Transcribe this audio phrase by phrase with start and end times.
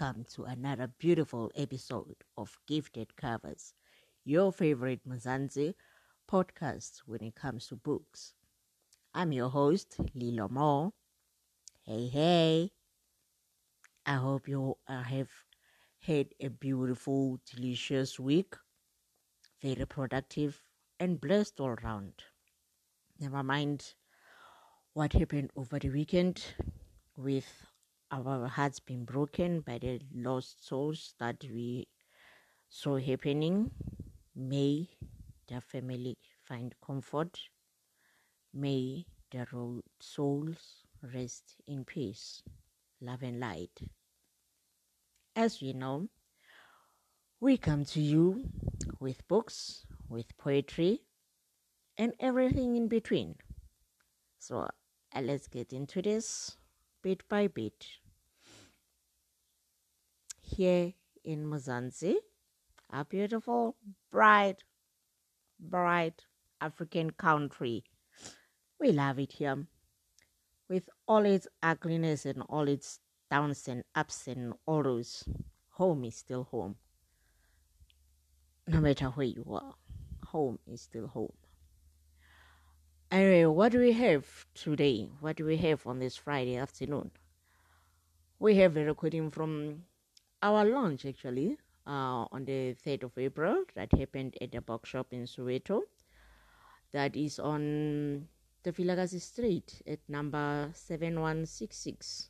[0.00, 3.74] welcome to another beautiful episode of Gifted Covers,
[4.24, 5.74] your favorite Mzansi
[6.28, 8.34] podcast when it comes to books.
[9.14, 10.94] I'm your host, Lilo Mo.
[11.82, 12.70] Hey, hey.
[14.04, 15.30] I hope you have
[16.00, 18.56] had a beautiful, delicious week,
[19.62, 20.60] very productive,
[20.98, 22.14] and blessed all round.
[23.20, 23.94] Never mind
[24.92, 26.44] what happened over the weekend
[27.16, 27.66] with
[28.14, 31.88] our hearts been broken by the lost souls that we
[32.68, 33.72] saw happening.
[34.36, 34.88] May
[35.48, 36.16] their family
[36.48, 37.40] find comfort.
[38.52, 39.48] May their
[40.00, 42.42] souls rest in peace,
[43.00, 43.80] love, and light.
[45.34, 46.08] As we know,
[47.40, 48.44] we come to you
[49.00, 51.00] with books, with poetry,
[51.98, 53.34] and everything in between.
[54.38, 56.56] So uh, let's get into this
[57.02, 57.86] bit by bit.
[60.56, 60.92] Here
[61.24, 62.14] in Mzansi,
[62.88, 63.74] a beautiful,
[64.12, 64.62] bright,
[65.58, 66.26] bright
[66.60, 67.82] African country.
[68.78, 69.66] We love it here.
[70.68, 73.00] With all its ugliness and all its
[73.32, 75.24] downs and ups and all those,
[75.70, 76.76] home is still home.
[78.68, 79.74] No matter where you are,
[80.24, 81.32] home is still home.
[83.10, 85.10] Anyway, what do we have today?
[85.18, 87.10] What do we have on this Friday afternoon?
[88.38, 89.82] We have a recording from
[90.44, 91.56] our launch actually
[91.86, 95.80] uh, on the 3rd of April that happened at the bookshop in Soweto.
[96.92, 98.28] That is on
[98.62, 102.28] the Vilakazi Street at number 7166,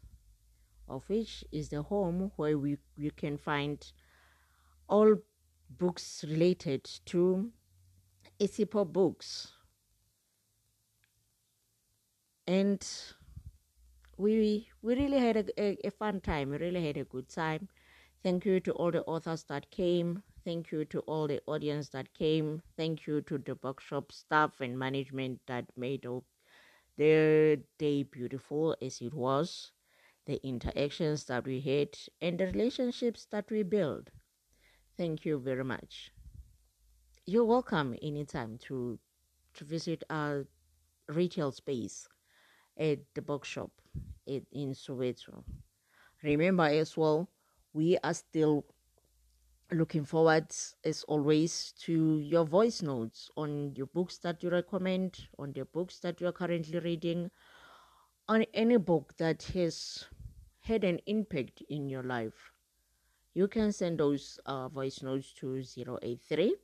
[0.88, 3.92] of which is the home where we you can find
[4.88, 5.16] all
[5.78, 7.50] books related to
[8.40, 9.52] Isipo books
[12.46, 12.86] and
[14.16, 16.50] we we really had a, a, a, fun time.
[16.50, 17.68] We really had a good time.
[18.24, 20.24] Thank you to all the authors that came.
[20.44, 22.62] Thank you to all the audience that came.
[22.76, 26.06] Thank you to the bookshop staff and management that made
[26.96, 29.72] their day beautiful as it was.
[30.26, 34.08] The interactions that we had and the relationships that we built.
[34.96, 36.10] Thank you very much.
[37.26, 38.98] You're welcome anytime to
[39.54, 40.46] to visit our
[41.08, 42.08] retail space
[42.78, 43.70] at the bookshop
[44.26, 45.44] in Soweto.
[46.22, 47.28] Remember as well,
[47.74, 48.64] we are still
[49.72, 50.46] looking forward
[50.84, 55.98] as always to your voice notes on your books that you recommend, on the books
[55.98, 57.30] that you are currently reading,
[58.28, 60.06] on any book that has
[60.60, 62.52] had an impact in your life.
[63.34, 66.54] You can send those uh, voice notes to 083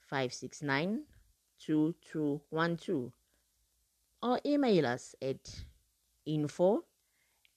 [0.00, 1.02] 569
[1.64, 3.12] 2212
[4.22, 5.64] or email us at
[6.24, 6.84] info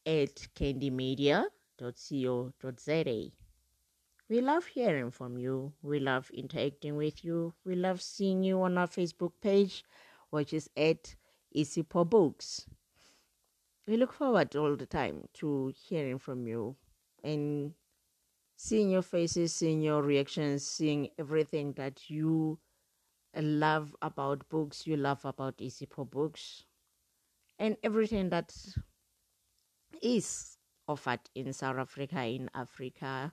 [0.05, 0.47] at
[1.77, 3.31] candymedia.co.za.
[4.27, 5.73] We love hearing from you.
[5.83, 7.53] We love interacting with you.
[7.63, 9.83] We love seeing you on our Facebook page,
[10.31, 11.15] which is at
[11.55, 12.65] Isipo Books.
[13.87, 16.75] We look forward all the time to hearing from you
[17.23, 17.73] and
[18.57, 22.59] seeing your faces, seeing your reactions, seeing everything that you
[23.35, 26.63] love about books, you love about Isipo books,
[27.59, 28.55] and everything that
[30.01, 30.54] is
[30.87, 33.31] offered in South Africa, in Africa,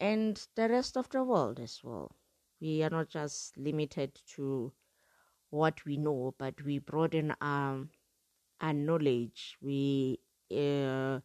[0.00, 2.16] and the rest of the world as well.
[2.60, 4.72] We are not just limited to
[5.50, 7.86] what we know, but we broaden our,
[8.60, 9.56] our knowledge.
[9.60, 10.20] We
[10.50, 11.20] uh,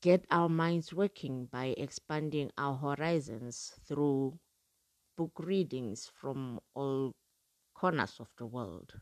[0.00, 4.38] get our minds working by expanding our horizons through
[5.16, 7.14] book readings from all
[7.74, 8.94] corners of the world.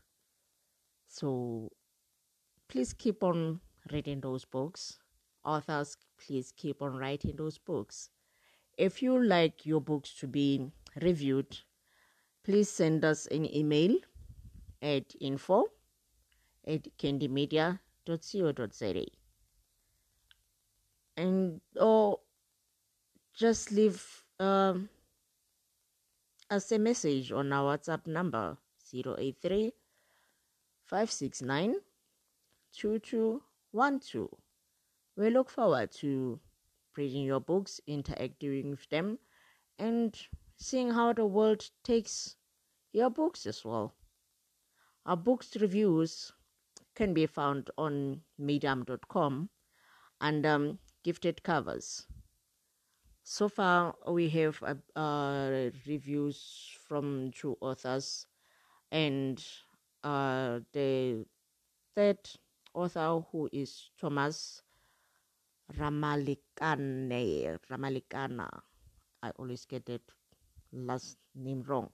[1.07, 1.69] So
[2.69, 3.59] please keep on
[3.91, 4.99] reading those books.
[5.45, 8.09] Authors, please keep on writing those books.
[8.77, 10.71] If you like your books to be
[11.01, 11.57] reviewed,
[12.43, 13.95] please send us an email
[14.81, 15.65] at info
[16.65, 19.05] at candymedia.co.za
[21.17, 22.19] and or
[23.33, 24.89] just leave um,
[26.49, 28.57] us a message on our WhatsApp number
[28.93, 29.73] 083
[30.85, 31.75] 569
[33.73, 34.29] 2212.
[35.15, 36.39] We look forward to
[36.95, 39.17] reading your books, interacting with them,
[39.79, 40.15] and
[40.57, 42.35] seeing how the world takes
[42.91, 43.95] your books as well.
[45.07, 46.31] Our books reviews
[46.93, 49.49] can be found on medium.com
[50.21, 52.05] and um, gifted covers.
[53.23, 58.27] So far, we have uh, uh, reviews from two authors,
[58.91, 59.43] and
[60.03, 61.25] uh, the
[61.95, 62.19] third
[62.73, 64.61] author, who is Thomas
[65.77, 67.57] Ramalikane.
[67.69, 68.49] Ramalikana.
[69.21, 70.01] I always get that
[70.71, 71.89] last name wrong.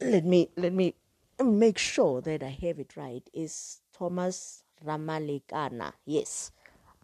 [0.00, 0.94] Let me let me
[1.42, 3.22] make sure that I have it right.
[3.32, 5.92] Is Thomas Ramalikana?
[6.04, 6.52] Yes,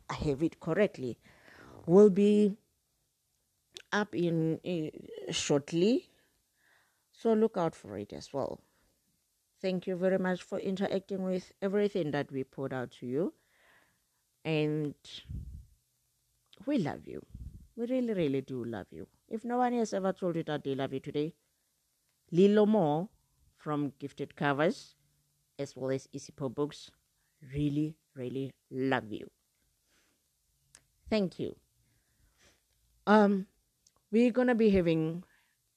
[0.08, 1.18] I have it correctly.
[1.86, 2.56] Will be
[3.92, 6.08] up in uh, shortly,
[7.12, 8.60] so look out for it as well.
[9.60, 13.34] Thank you very much for interacting with everything that we put out to you,
[14.44, 14.94] and
[16.66, 17.24] we love you.
[17.76, 19.06] We really, really do love you.
[19.28, 21.34] If no one has ever told you that they love you today,
[22.32, 23.08] Lilo Moore
[23.56, 24.96] from Gifted Covers,
[25.58, 26.90] as well as Isipo Books,
[27.52, 29.30] really, really love you.
[31.10, 31.56] Thank you.
[33.06, 33.46] Um,
[34.10, 35.24] we're gonna be having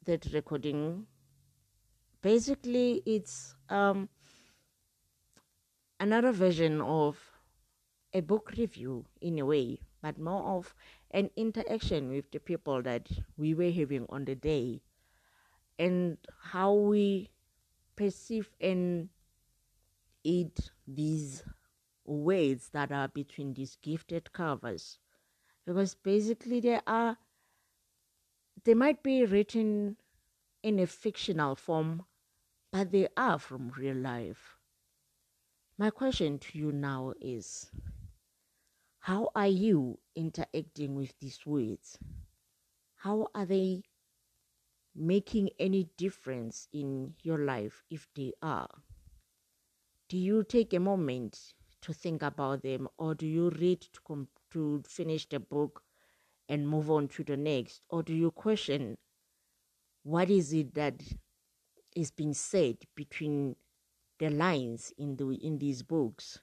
[0.05, 1.07] that recording.
[2.21, 4.09] Basically, it's um
[5.99, 7.17] another version of
[8.13, 10.75] a book review in a way, but more of
[11.11, 13.07] an interaction with the people that
[13.37, 14.81] we were having on the day
[15.79, 17.29] and how we
[17.95, 19.09] perceive and
[20.23, 21.43] eat these
[22.05, 24.99] words that are between these gifted covers
[25.65, 27.17] because basically they are
[28.63, 29.95] they might be written
[30.63, 32.03] in a fictional form
[32.71, 34.57] but they are from real life.
[35.77, 37.69] My question to you now is
[38.99, 41.97] how are you interacting with these words?
[42.95, 43.83] How are they
[44.95, 48.69] making any difference in your life if they are?
[50.07, 54.27] Do you take a moment to think about them or do you read to, com-
[54.51, 55.83] to finish the book
[56.49, 57.85] and move on to the next?
[57.89, 58.97] Or do you question
[60.03, 61.01] what is it that
[61.95, 63.55] is being said between
[64.19, 66.39] the lines in the in these books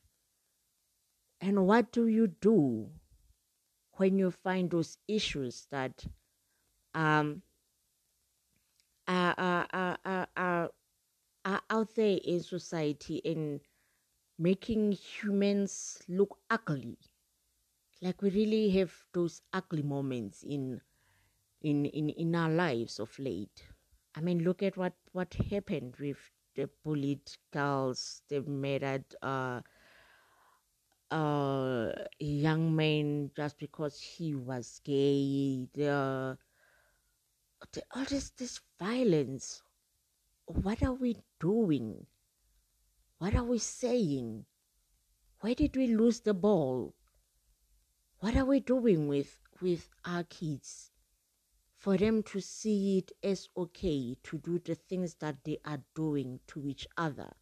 [1.41, 2.91] and what do you do
[3.93, 6.07] when you find those issues that
[6.95, 7.43] um
[9.07, 10.71] are, are, are, are,
[11.45, 13.61] are out there in society and
[14.39, 16.99] making humans look ugly.
[18.01, 20.81] Like we really have those ugly moments in
[21.63, 23.65] in in, in our lives of late.
[24.15, 26.19] I mean look at what, what happened with
[26.55, 29.61] the bullied girls, the murdered uh
[31.11, 36.37] uh young man just because he was gay, the,
[37.73, 39.63] the all this this violence.
[40.47, 42.07] What are we doing?
[43.19, 44.47] What are we saying?
[45.41, 46.95] Where did we lose the ball?
[48.21, 50.91] What are we doing with, with our kids?
[51.79, 56.41] For them to see it as okay to do the things that they are doing
[56.49, 57.33] to each other.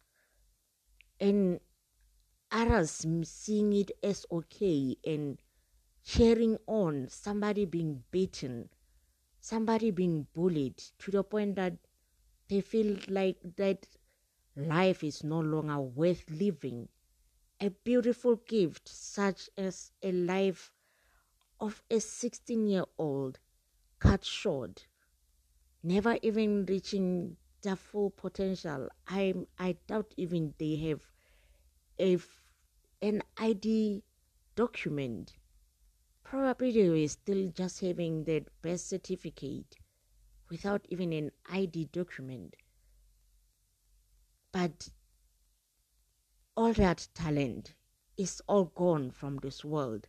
[1.19, 1.59] And
[2.51, 5.41] others seeing it as okay and
[6.03, 8.69] cheering on somebody being beaten,
[9.39, 11.73] somebody being bullied to the point that
[12.47, 13.87] they feel like that
[14.55, 16.89] life is no longer worth living.
[17.59, 20.71] A beautiful gift, such as a life
[21.59, 23.39] of a 16 year old,
[23.99, 24.87] cut short,
[25.83, 28.89] never even reaching their full potential.
[29.07, 31.01] I, I doubt even they have
[31.99, 32.17] a,
[33.01, 34.03] an ID
[34.55, 35.33] document.
[36.23, 39.75] Probably they were still just having their birth certificate
[40.49, 42.55] without even an ID document
[44.51, 44.89] but
[46.55, 47.75] all that talent
[48.17, 50.07] is all gone from this world,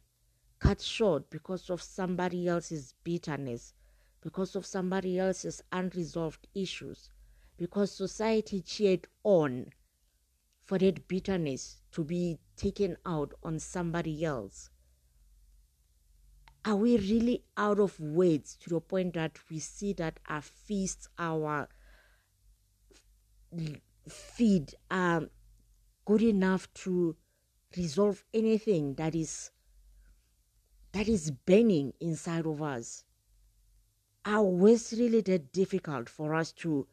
[0.59, 3.75] cut short because of somebody else's bitterness,
[4.21, 7.11] because of somebody else's unresolved issues,
[7.57, 9.67] because society cheered on
[10.65, 14.71] for that bitterness to be taken out on somebody else.
[16.65, 21.09] Are we really out of words to the point that we see that our feasts,
[21.19, 21.69] our
[24.09, 25.29] feed are
[26.05, 27.17] good enough to
[27.77, 29.51] resolve anything that is
[30.93, 33.05] that is burning inside of us
[34.25, 36.87] are words really that difficult for us to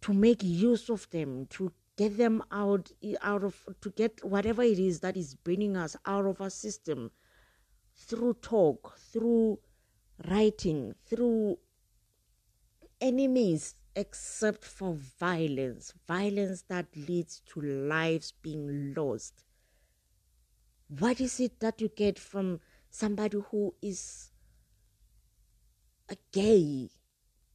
[0.00, 2.90] to make use of them to get them out
[3.22, 7.10] out of to get whatever it is that is burning us out of our system
[7.94, 9.58] through talk through
[10.28, 11.58] writing through
[13.00, 19.44] any means except for violence, violence that leads to lives being lost.
[20.88, 24.30] What is it that you get from somebody who is
[26.32, 26.90] gay,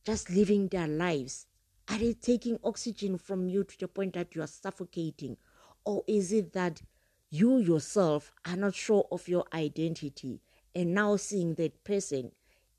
[0.05, 1.47] just living their lives?
[1.89, 5.37] Are they taking oxygen from you to the point that you are suffocating?
[5.85, 6.81] Or is it that
[7.29, 10.41] you yourself are not sure of your identity
[10.75, 12.31] and now seeing that person,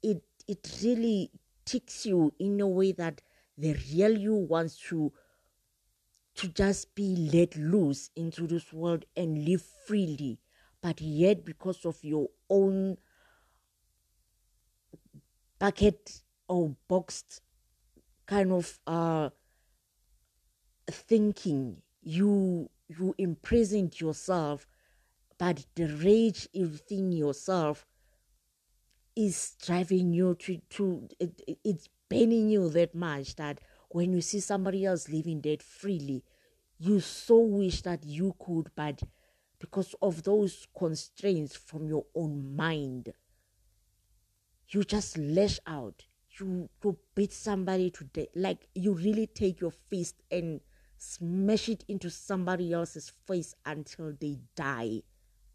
[0.03, 1.31] it it really
[1.65, 3.23] ticks you in a way that
[3.57, 5.13] the real you wants to
[6.35, 10.39] to just be let loose into this world and live freely
[10.83, 12.97] but yet because of your own
[15.59, 17.41] bucket or boxed
[18.27, 19.31] kind of uh
[20.91, 21.83] thinking.
[22.03, 24.67] You you imprisoned yourself
[25.39, 27.87] but the rage within yourself
[29.17, 34.41] is driving you to to it, it's paining you that much that when you see
[34.41, 36.25] somebody else living dead freely
[36.79, 39.03] you so wish that you could but
[39.59, 43.13] because of those constraints from your own mind
[44.75, 46.05] you just lash out.
[46.39, 50.61] You to beat somebody to death like you really take your fist and
[50.97, 55.03] smash it into somebody else's face until they die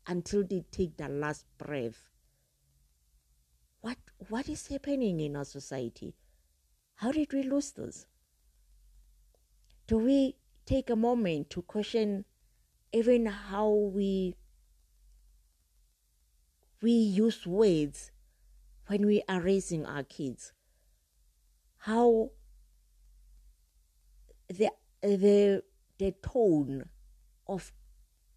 [0.08, 2.10] until they take their last breath.
[3.82, 3.98] What
[4.30, 6.16] what is happening in our society?
[6.96, 8.06] How did we lose this
[9.90, 10.36] do we
[10.68, 12.24] take a moment to question
[12.94, 14.36] even how we
[16.80, 18.12] we use words
[18.90, 20.52] when we are raising our kids
[21.78, 22.32] how
[24.48, 24.70] the
[25.02, 25.62] the
[26.00, 26.90] the tone
[27.48, 27.72] of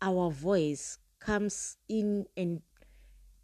[0.02, 2.60] our voice comes in and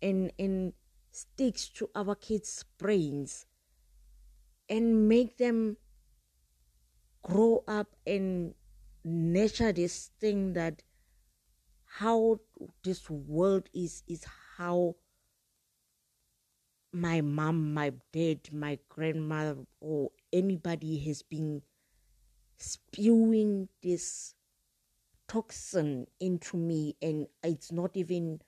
[0.03, 0.75] and and
[1.11, 3.47] sticks to our kids brains
[4.69, 5.79] and make them
[7.23, 8.55] grow up and
[9.03, 10.83] nurture this thing that
[11.87, 12.39] how
[12.85, 14.25] this world is is
[14.59, 14.95] how
[16.93, 21.63] my mom, my dad, my grandmother, or anybody has been
[22.59, 24.35] spewing this
[25.29, 28.41] toxin into me, and it's not even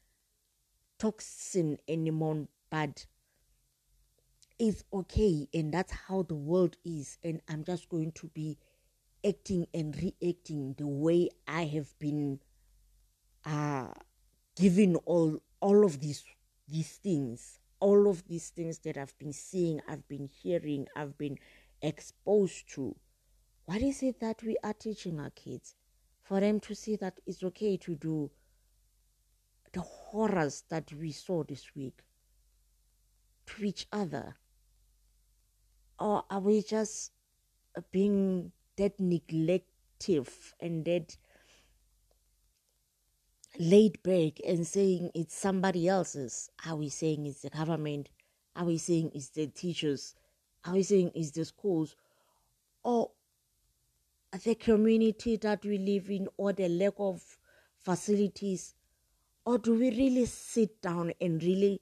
[0.98, 3.06] toxin anymore, but
[4.58, 8.58] it's okay, and that's how the world is, and I'm just going to be
[9.26, 12.40] acting and reacting the way I have been
[13.44, 13.88] uh
[14.56, 16.24] given all all of these
[16.68, 21.38] these things all of these things that I've been seeing, I've been hearing, I've been
[21.82, 22.94] exposed to.
[23.64, 25.74] What is it that we are teaching our kids?
[26.22, 28.30] For them to see that it's okay to do
[29.72, 32.02] the horrors that we saw this week
[33.46, 34.36] to each other?
[35.98, 37.12] Or are we just
[37.90, 41.16] being that neglective and that
[43.58, 46.50] laid back and saying it's somebody else's.
[46.66, 48.08] Are we saying it's the government?
[48.54, 50.14] Are we saying it's the teachers?
[50.64, 51.96] Are we saying it's the schools?
[52.84, 53.10] Or
[54.44, 57.22] the community that we live in or the lack of
[57.78, 58.74] facilities?
[59.44, 61.80] Or do we really sit down and really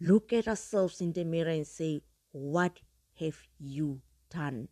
[0.00, 2.02] look at ourselves in the mirror and say,
[2.32, 2.80] What
[3.20, 4.68] have you done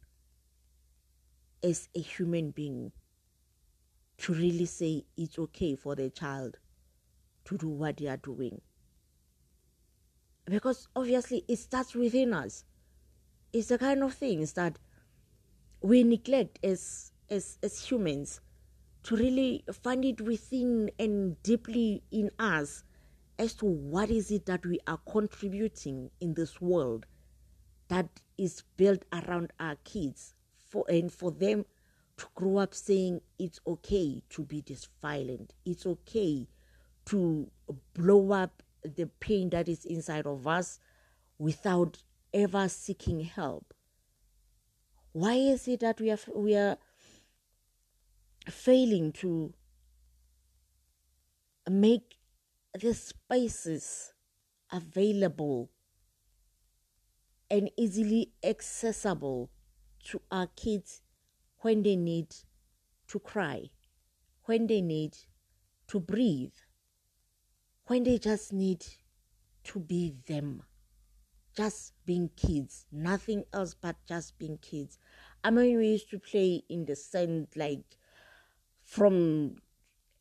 [1.63, 2.93] as a human being?
[4.23, 6.57] To really say it's okay for the child
[7.45, 8.61] to do what they are doing.
[10.45, 12.65] Because obviously it starts within us.
[13.53, 14.79] It's the kind of things that
[15.81, 18.41] we neglect as as as humans
[19.03, 22.85] to really find it within and deeply in us
[23.39, 27.07] as to what is it that we are contributing in this world
[27.89, 30.35] that is built around our kids
[30.69, 31.65] for and for them
[32.23, 35.55] to grow up saying it's okay to be this violent.
[35.67, 36.47] It's okay
[37.07, 37.51] to
[37.95, 40.79] blow up the pain that is inside of us
[41.37, 41.99] without
[42.33, 43.75] ever seeking help.
[45.11, 46.77] Why is it that we are we are
[48.49, 49.53] failing to
[51.69, 52.19] make
[52.81, 54.13] the spaces
[54.71, 55.71] available
[57.51, 59.51] and easily accessible
[60.05, 61.03] to our kids
[61.63, 62.35] when they need
[63.09, 63.71] to cry,
[64.45, 65.17] when they need
[65.89, 66.55] to breathe,
[67.87, 68.85] when they just need
[69.65, 70.63] to be them,
[71.57, 74.99] just being kids, nothing else but just being kids.
[75.45, 77.99] I mean, we used to play in the sand like
[78.83, 79.57] from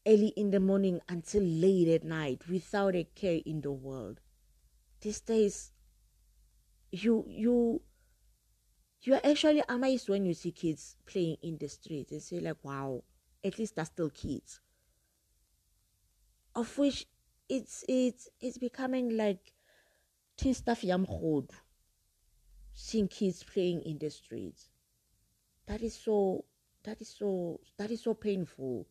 [0.05, 4.19] early in the morning until late at night without a care in the world.
[5.01, 5.71] These days,
[6.91, 7.81] you you
[9.03, 12.57] you are actually amazed when you see kids playing in the streets and say like
[12.63, 13.03] wow
[13.43, 14.59] at least they're still kids.
[16.55, 17.07] Of which
[17.49, 19.53] it's it's it's becoming like
[20.37, 21.05] teen stuff yam
[22.73, 24.69] seeing kids playing in the streets
[25.67, 26.45] that is so
[26.83, 28.87] that is so that is so painful.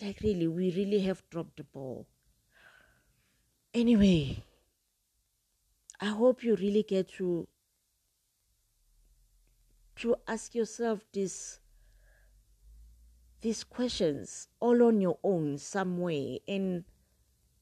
[0.00, 2.06] Like really we really have dropped the ball.
[3.74, 4.42] Anyway
[6.00, 7.46] I hope you really get to
[10.00, 11.60] to ask yourself this
[13.42, 16.84] these questions all on your own some way and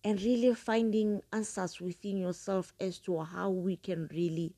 [0.04, 4.54] and really finding answers within yourself as to how we can really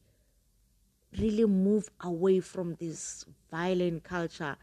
[1.19, 4.57] really move away from this violent culture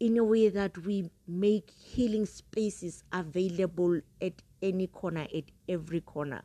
[0.00, 6.42] in a way that we make healing spaces available at any corner at every corner.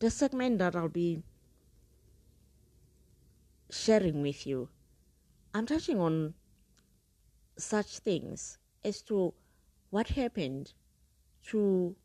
[0.00, 1.22] The segment that i'll be
[3.74, 4.68] sharing with you
[5.54, 6.34] i'm touching on
[7.58, 9.34] such things as to
[9.90, 10.72] what happened
[11.42, 11.96] to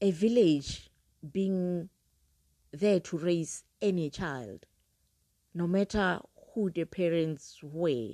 [0.00, 0.90] a village
[1.32, 1.88] being
[2.72, 4.66] there to raise any child,
[5.54, 6.20] no matter
[6.54, 8.12] who the parents were.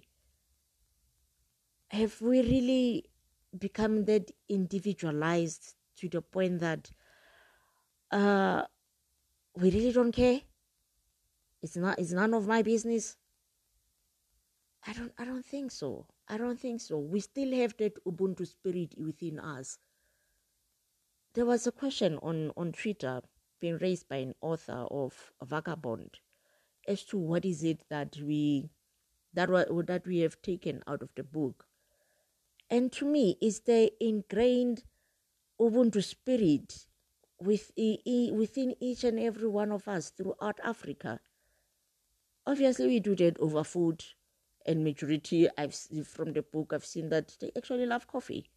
[1.91, 3.11] Have we really
[3.57, 6.93] become that individualized to the point that
[8.11, 8.65] uh,
[9.57, 10.43] we really don't care?
[11.63, 11.99] It's not.
[11.99, 13.17] It's none of my business.
[14.87, 16.07] I don't I don't think so.
[16.29, 16.99] I don't think so.
[16.99, 19.79] We still have that Ubuntu spirit within us.
[21.35, 23.21] There was a question on, on Twitter
[23.61, 26.19] being raised by an author of Vagabond
[26.89, 28.71] as to what is it that we
[29.35, 31.67] that that we have taken out of the book.
[32.69, 34.83] And to me, is the ingrained
[35.61, 36.87] Ubuntu spirit
[37.41, 41.21] with, within each and every one of us throughout Africa.
[42.47, 44.05] Obviously, we do that over food,
[44.67, 48.51] and majority I've from the book I've seen that they actually love coffee.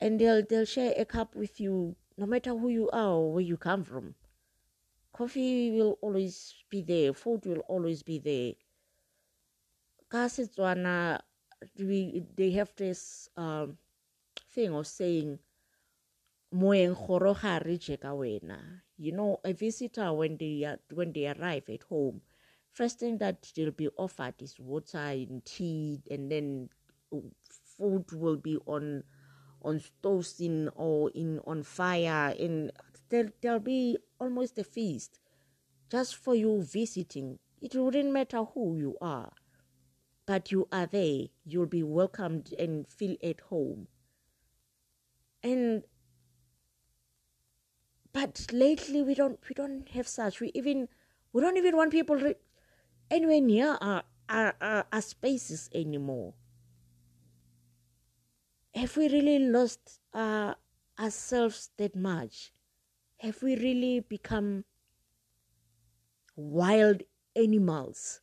[0.00, 3.42] And they'll they'll share a cup with you no matter who you are or where
[3.42, 4.14] you come from.
[5.12, 8.52] Coffee will always be there, food will always be there.
[10.10, 10.28] Ka
[11.78, 13.78] we they have this um,
[14.50, 15.38] thing of saying
[18.98, 22.20] you know a visitor when they when they arrive at home
[22.76, 26.68] first thing that they'll be offered is water and tea, and then
[27.12, 27.24] oh,
[27.78, 29.02] food will be on
[29.62, 32.70] on stoves in or in on fire, and
[33.08, 35.18] there there'll be almost a feast
[35.90, 37.38] just for you visiting.
[37.62, 39.32] It wouldn't matter who you are,
[40.26, 41.22] but you are there.
[41.46, 43.88] You'll be welcomed and feel at home.
[45.42, 45.84] And
[48.16, 50.40] but lately we don't we don't have such.
[50.40, 50.88] We even
[51.34, 52.40] we don't even want people re-
[53.10, 56.32] anywhere near our, our, our, our spaces anymore.
[58.74, 60.54] Have we really lost uh,
[60.98, 62.54] ourselves that much?
[63.18, 64.64] Have we really become
[66.36, 67.02] wild
[67.34, 68.22] animals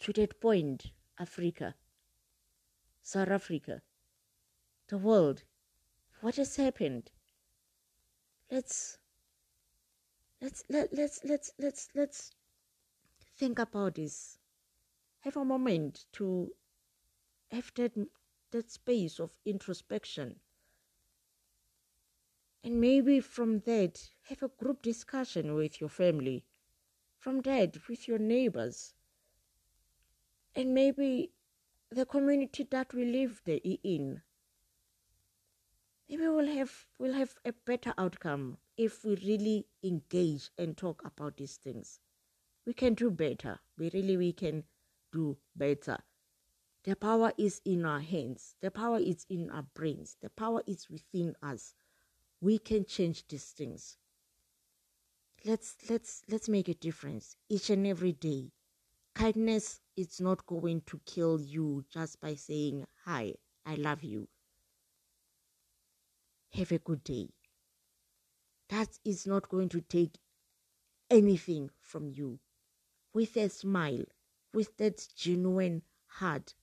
[0.00, 0.92] to that point?
[1.18, 1.76] Africa,
[3.00, 3.80] South Africa,
[4.88, 5.44] the world.
[6.20, 7.10] What has happened?
[8.52, 8.98] Let's
[10.42, 12.32] let's let, let's let's let's let's
[13.38, 14.36] think about this.
[15.20, 16.50] Have a moment to
[17.50, 17.92] have that,
[18.50, 20.36] that space of introspection.
[22.62, 26.44] And maybe from that, have a group discussion with your family.
[27.20, 28.92] From that, with your neighbors.
[30.54, 31.32] And maybe
[31.90, 34.20] the community that we live in.
[36.12, 41.38] Maybe we'll have we'll have a better outcome if we really engage and talk about
[41.38, 42.00] these things
[42.66, 43.60] we can do better.
[43.78, 44.64] We really we can
[45.10, 46.00] do better.
[46.84, 48.56] The power is in our hands.
[48.60, 50.18] The power is in our brains.
[50.20, 51.72] The power is within us.
[52.42, 53.96] We can change these things.
[55.46, 58.52] Let's let's let's make a difference each and every day.
[59.14, 64.28] Kindness is not going to kill you just by saying hi, I love you.
[66.54, 67.30] Have a good day.
[68.68, 70.18] That is not going to take
[71.10, 72.40] anything from you
[73.14, 74.04] with a smile,
[74.52, 76.54] with that genuine heart.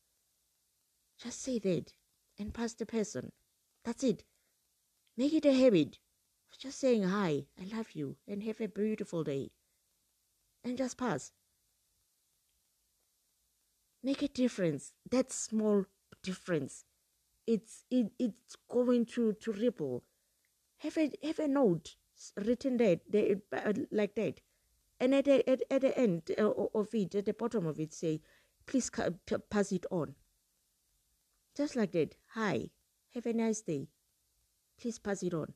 [1.18, 1.94] Just say that
[2.38, 3.32] and pass the person.
[3.84, 4.24] That's it.
[5.18, 6.00] Make it a habit
[6.52, 9.52] of just saying hi, I love you, and have a beautiful day.
[10.64, 11.32] And just pass.
[14.02, 14.94] Make a difference.
[15.10, 15.86] That small
[16.24, 16.86] difference.
[17.54, 20.04] It's it, it's going to, to ripple.
[20.78, 21.96] Have a have a note
[22.38, 23.00] written that,
[23.54, 24.42] uh, like that
[25.00, 27.94] and at the, at, at the end uh, of it, at the bottom of it,
[27.94, 28.22] say,
[28.66, 28.92] please
[29.50, 30.16] pass it on.
[31.56, 32.16] Just like that.
[32.34, 32.70] Hi,
[33.14, 33.88] have a nice day.
[34.80, 35.54] Please pass it on.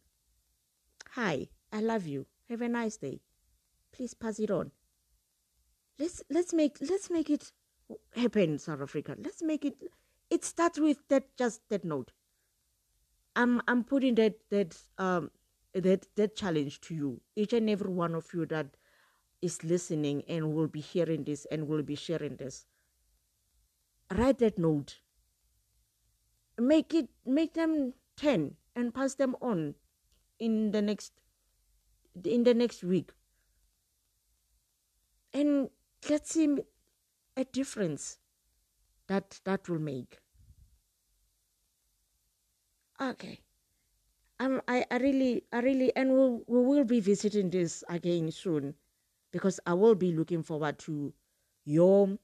[1.12, 2.26] Hi, I love you.
[2.50, 3.22] Have a nice day.
[3.92, 4.72] Please pass it on.
[6.00, 7.52] Let's let's make let's make it
[8.16, 9.16] happen, South Africa.
[9.18, 9.76] Let's make it.
[10.34, 12.12] It starts with that just that note.
[13.36, 15.30] I'm I'm putting that that um
[15.76, 18.76] that that challenge to you, each and every one of you that
[19.43, 22.65] is listening and will be hearing this and will be sharing this.
[24.12, 25.02] Write that note.
[26.58, 29.76] Make it make them 10 and pass them on
[30.39, 31.13] in the next
[32.26, 33.12] in the next week.
[35.32, 35.69] And
[36.10, 36.58] let's see
[37.38, 38.17] a difference
[39.08, 40.23] that that will make.
[43.02, 43.40] Okay.
[44.40, 48.76] Um, I, I really, I really, and we'll, we will be visiting this again soon
[49.32, 51.14] because I will be looking forward to
[51.66, 52.18] your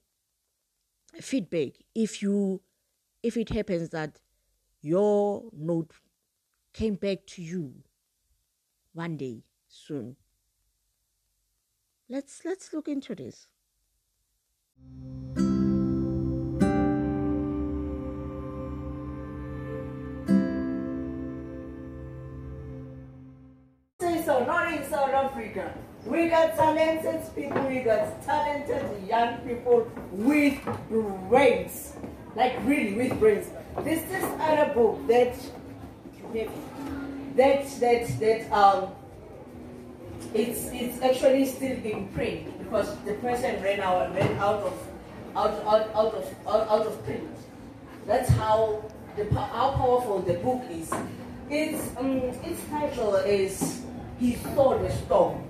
[1.20, 2.60] feedback if you,
[3.22, 4.20] if it happens that
[4.82, 5.92] your note
[6.72, 7.74] came back to you
[8.92, 10.16] one day soon.
[12.08, 13.46] Let's let's look into this.
[24.50, 25.72] Not in South Africa.
[26.04, 30.58] We got talented people, we got talented young people with
[31.28, 31.94] brains.
[32.34, 33.46] Like really with brains.
[33.82, 35.34] This is other book that
[37.36, 38.90] that that that um
[40.34, 44.74] it's it's actually still in print because the person ran out ran out of
[45.36, 47.30] out out, out of out, out of print.
[48.06, 48.82] That's how
[49.16, 50.90] the how powerful the book is.
[51.50, 53.79] Its um its title is
[54.20, 55.44] He Saw the Storm.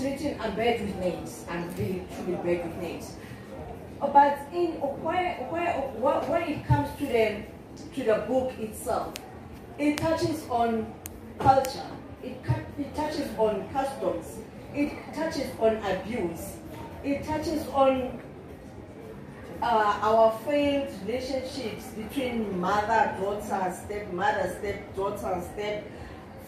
[0.00, 3.14] Written and bad with names and really truly bad with names.
[4.00, 7.42] Uh, But in where where where- when it comes to the
[7.94, 9.12] to the book itself,
[9.78, 10.86] it touches on
[11.38, 11.86] culture,
[12.22, 12.36] it,
[12.78, 14.38] it touches on customs,
[14.74, 16.56] it touches on abuse,
[17.04, 18.20] it touches on
[19.62, 25.40] uh, our failed relationships between mother, daughter, stepmother, stepdaughter,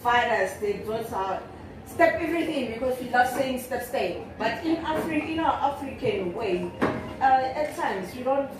[0.04, 1.40] stepfather, stepdaughter,
[1.86, 4.22] step everything because we love saying step stay.
[4.38, 6.70] But in Afri- in our African way,
[7.20, 8.50] uh, at times we don't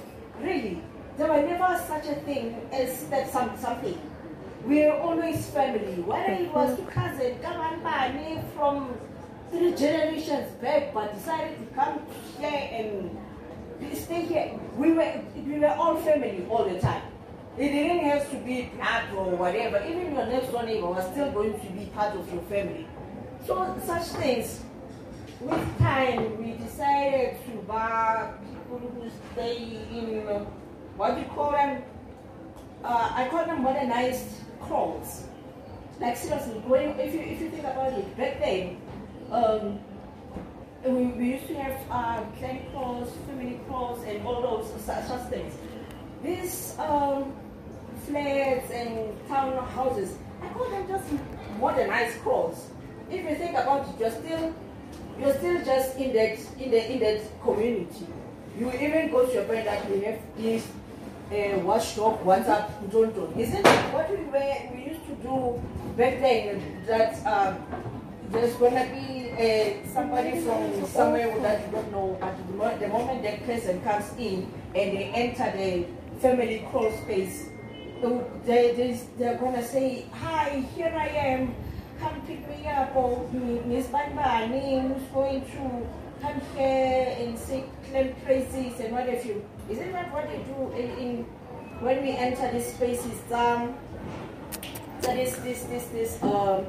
[0.41, 0.81] really.
[1.19, 3.99] There were never such a thing as step some, something.
[4.65, 6.03] We're always family.
[6.03, 8.95] Whether it was to cousin, Kamanbani from
[9.51, 12.01] three generations back, but decided to come
[12.41, 14.59] here and stay here.
[14.77, 17.03] We were we were all family all the time.
[17.57, 19.79] It didn't have to be blood or whatever.
[19.87, 22.87] Even your next door neighbor was still going to be part of your family.
[23.47, 24.63] So such things.
[25.41, 29.57] With time, we decided to buy people who stay
[29.93, 30.47] in
[30.97, 31.83] what do you call them?
[32.85, 34.29] Uh, I call them modernized
[34.61, 35.25] kraals.
[36.01, 38.77] Like seriously, when if you if you think about it, back then,
[39.31, 39.79] um,
[40.85, 45.31] we, we used to have uh, clan kraals, family kraals, and all those such, such
[45.31, 45.55] things.
[46.23, 47.33] These um,
[48.07, 51.05] flats and townhouses, I call them just
[51.59, 52.71] modernized kraals.
[53.11, 54.55] If you think about it, you're still
[55.21, 58.07] you're still just in that in the in that community.
[58.59, 60.67] You even go to your friend that we have this
[61.33, 63.37] uh, watchdog WhatsApp don't don't.
[63.39, 65.63] Isn't it what we were we used to do
[65.97, 67.59] back then that um,
[68.31, 72.19] there's gonna be uh, somebody from somewhere that you don't know,
[72.59, 75.87] but the moment that person comes in and they enter the
[76.21, 77.49] family kraal space,
[78.45, 81.55] they, they, they're gonna say, Hi, here I am,
[82.01, 83.29] come pick me up, or
[83.67, 85.87] Miss Banbani, who's going to
[86.21, 89.45] come here and say claim praises and what have you.
[89.71, 91.25] Isn't that what they do in, in
[91.81, 93.21] when we enter these spaces?
[93.33, 93.75] Um,
[95.01, 96.67] so this, this, this, this, um,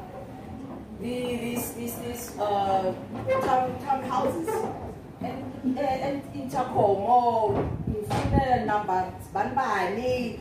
[1.00, 2.94] the, these, these, uh,
[3.42, 4.76] town, townhouses.
[5.22, 10.40] And, and in Takomo, phone number, banbani,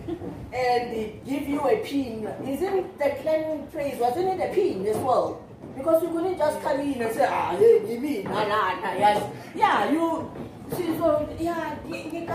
[0.52, 2.26] and they give you a pin.
[2.46, 5.42] Isn't the clan praise, wasn't it a pin as well?
[5.76, 8.92] Because you couldn't just come in and say, ah, hey, give me, nah, nah, nah,
[8.94, 9.22] yes.
[9.54, 10.30] Yeah, you,
[10.76, 12.28] see, so, yeah, lighting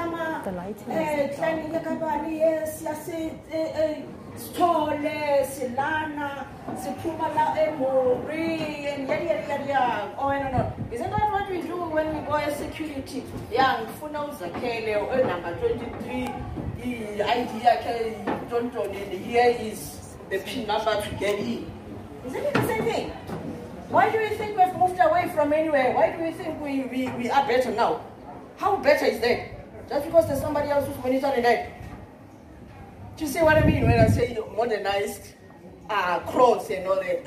[0.91, 4.01] eh, clan ngikabani, yes, yase, eh, eh,
[4.39, 6.45] sithole silana
[6.81, 9.09] siphuma la emori and
[10.17, 10.73] oh no no.
[10.91, 13.23] Isn't that what we do when we go as security?
[13.51, 16.29] Yeah ngifuna uzakhele uh, number 23
[16.83, 18.15] i-id yakhe
[18.49, 19.99] tontoni and here is
[20.29, 21.65] the pin number to get in.
[22.25, 23.11] Isn't it the same thing?
[23.89, 25.93] Why do you think we've moved away from anywhere?
[25.95, 28.01] Why do you think we, we, we are better now?
[28.57, 29.89] How better is that?
[29.89, 31.78] Just because there's somebody else who's monitoring that
[33.19, 35.35] do you see what I mean when I say modernized
[35.89, 37.25] uh, clothes and all that?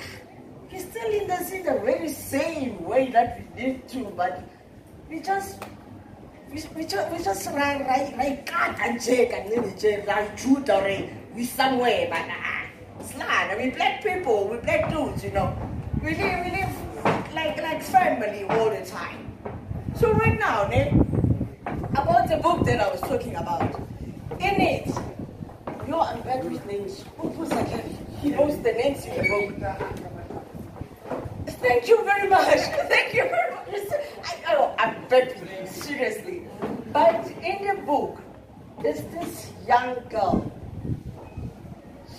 [0.70, 4.42] He's still in the, in the very same way that we did to, but
[5.10, 5.62] we just
[6.50, 10.08] we, we just we just right right right cut and check and then we just
[10.08, 10.82] right shoot or
[11.34, 12.64] we somewhere, but ah,
[13.04, 13.50] slang.
[13.50, 15.54] I mean, black people, we black dudes, you know,
[16.02, 19.30] we live, we live like like family all the time.
[19.96, 20.88] So right now, ne,
[21.66, 23.78] about the book that I was talking about,
[24.40, 24.88] in it,
[25.88, 27.04] yo, I'm bad with names.
[27.18, 27.68] Who like
[28.20, 29.54] he knows the names in the book.
[31.46, 32.46] Thank you very much.
[32.88, 33.62] Thank you very much.
[34.24, 36.46] I, oh, I'm bad with names, seriously.
[36.92, 38.20] But in the book,
[38.82, 40.50] there's this young girl.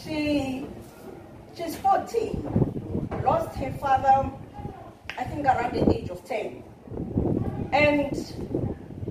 [0.04, 0.68] She
[1.56, 4.30] she's 14, lost her father,
[5.18, 6.64] I think around the age of 10.
[7.72, 8.12] And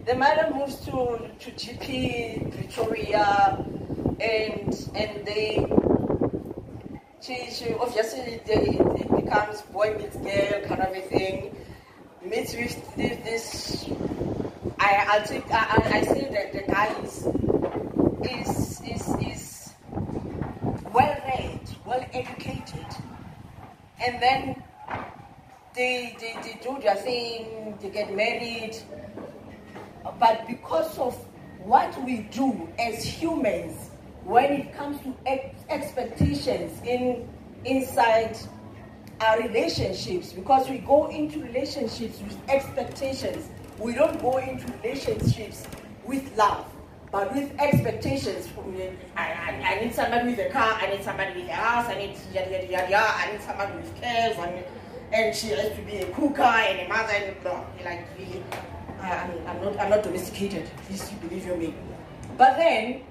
[0.04, 3.64] the mother moves to, to GP Pretoria
[4.22, 5.66] and and they
[7.20, 11.56] she, she uh, obviously they, it becomes boy meets girl kind of a thing.
[12.24, 13.90] Meets with this,
[14.78, 17.26] I I'll take I, I I say that the guy is
[18.30, 19.72] is is is
[20.92, 22.86] well read, well educated,
[24.04, 24.62] and then
[25.74, 28.76] they, they they do their thing, they get married,
[30.20, 31.14] but because of
[31.64, 33.91] what we do as humans
[34.24, 37.28] when it comes to ex- expectations in
[37.64, 38.36] inside
[39.20, 43.48] our relationships because we go into relationships with expectations.
[43.78, 45.66] We don't go into relationships
[46.04, 46.66] with love
[47.12, 48.74] but with expectations from
[49.16, 51.94] I, I, I need somebody with a car i need somebody with a house i
[51.94, 54.64] need yada yada yada i need somebody with cares and,
[55.12, 58.42] and she has to be a cooker and a mother and no, like really
[59.00, 61.74] I, I'm, I'm not i'm not domesticated please believe you me.
[62.38, 63.02] But then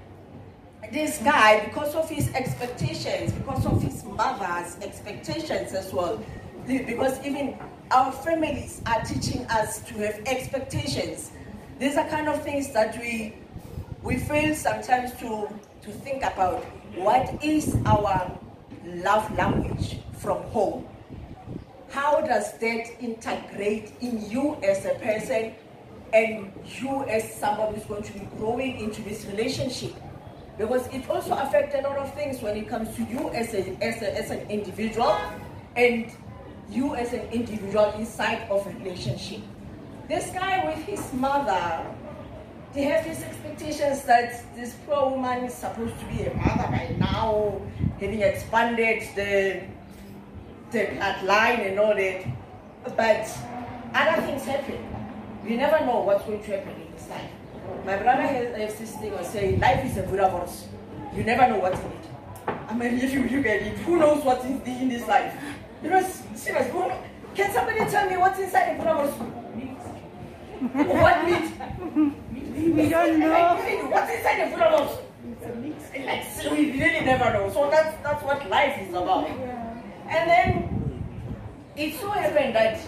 [0.92, 6.22] this guy, because of his expectations, because of his mother's expectations as well,
[6.66, 7.58] because even
[7.90, 11.32] our families are teaching us to have expectations.
[11.78, 13.34] These are kind of things that we
[14.02, 15.48] we fail sometimes to
[15.82, 16.62] to think about.
[16.94, 18.30] What is our
[18.84, 20.86] love language from home?
[21.90, 25.54] How does that integrate in you as a person
[26.12, 29.94] and you as somebody who's going to be growing into this relationship?
[30.58, 33.76] Because it also affects a lot of things when it comes to you as, a,
[33.82, 35.16] as, a, as an individual
[35.76, 36.12] and
[36.70, 39.40] you as an individual inside of a relationship.
[40.08, 41.84] This guy with his mother,
[42.74, 46.94] they have these expectations that this poor woman is supposed to be a mother by
[46.98, 47.60] now,
[48.00, 49.62] having expanded the
[50.72, 52.24] the bloodline and all that.
[52.96, 53.28] But
[53.94, 54.82] other things happen.
[55.46, 57.30] You never know what's going to happen in this life.
[57.84, 60.68] My brother has, has this thing of saying life is a virus.
[61.14, 62.06] You never know what's in it.
[62.46, 65.34] I mean, if you look at it, who knows what's in, in this life?
[65.82, 66.02] You know,
[66.34, 66.68] serious.
[66.68, 66.90] Who,
[67.34, 69.14] can somebody tell me what's inside a virus?
[70.72, 72.74] what meat?
[72.74, 73.56] We don't know.
[73.90, 74.98] What's inside a virus?
[76.04, 77.50] Like, so we really never know.
[77.52, 79.28] So that's that's what life is about.
[79.28, 81.04] And then
[81.76, 82.80] it so happened that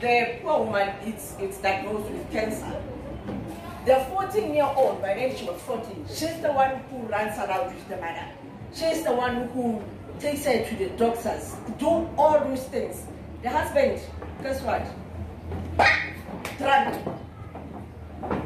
[0.00, 2.82] the poor woman it's it's diagnosed with cancer.
[3.88, 7.74] The 14 year old, by then she was 14, she's the one who runs around
[7.74, 8.26] with the mother.
[8.74, 9.82] She's the one who
[10.20, 13.06] takes her to the doctors, do all those things.
[13.42, 13.98] The husband,
[14.42, 14.84] guess what?
[16.58, 16.96] Drunk.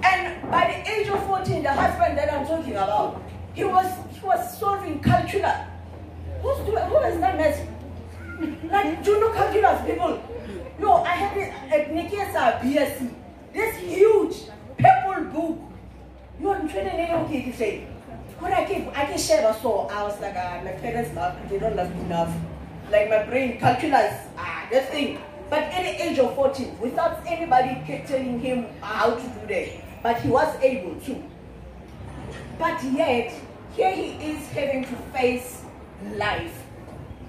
[0.05, 3.21] And by the age of 14, the husband that I'm talking about,
[3.53, 5.59] he was he was solving calculus.
[6.41, 7.67] Who's doing, who is that mess?
[8.71, 10.23] Like, do you know calculus, people?
[10.79, 13.13] No, I have it at Nikesa uh, BSc.
[13.53, 14.37] This huge
[14.83, 15.59] purple book.
[16.41, 17.87] You are training okay say.
[18.39, 21.37] When I keep I can share a so I was like uh, my parents love
[21.49, 22.35] they don't love me enough.
[22.91, 25.21] Like my brain calculus, ah that thing.
[25.51, 29.69] But at the age of 14, without anybody telling him how to do that,
[30.03, 31.23] but he was able to.
[32.59, 33.35] But yet,
[33.77, 35.63] here he is having to face
[36.17, 36.55] life.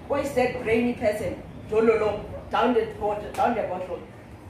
[0.07, 1.43] Where is that brainy person?
[1.69, 3.99] Dololo, down the bottom, down the bottom.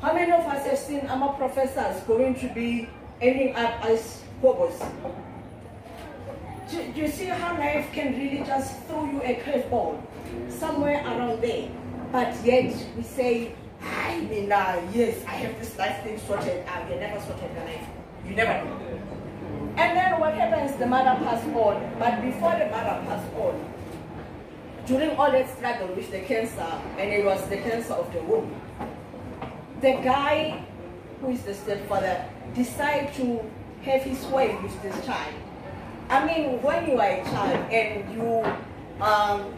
[0.01, 2.89] How many of us have seen our professors going to be
[3.21, 4.77] ending up as hobos?
[6.69, 10.01] Do, do you see how life can really just throw you a curveball
[10.49, 11.69] somewhere around there?
[12.11, 16.65] But yet we say, I mean, uh, yes, I have this life thing sorted.
[16.67, 17.87] Uh, you never sorted your life.
[18.27, 18.77] You never know.
[19.77, 20.75] And then what happens?
[20.77, 21.95] The mother passed on.
[21.97, 23.73] But before the mother passed on,
[24.85, 28.53] during all that struggle with the cancer, and it was the cancer of the womb,
[29.79, 30.63] the guy
[31.21, 33.39] who is the stepfather decided to
[33.83, 35.33] have his way with this child.
[36.09, 38.43] I mean, when you are a child and you
[39.03, 39.53] um,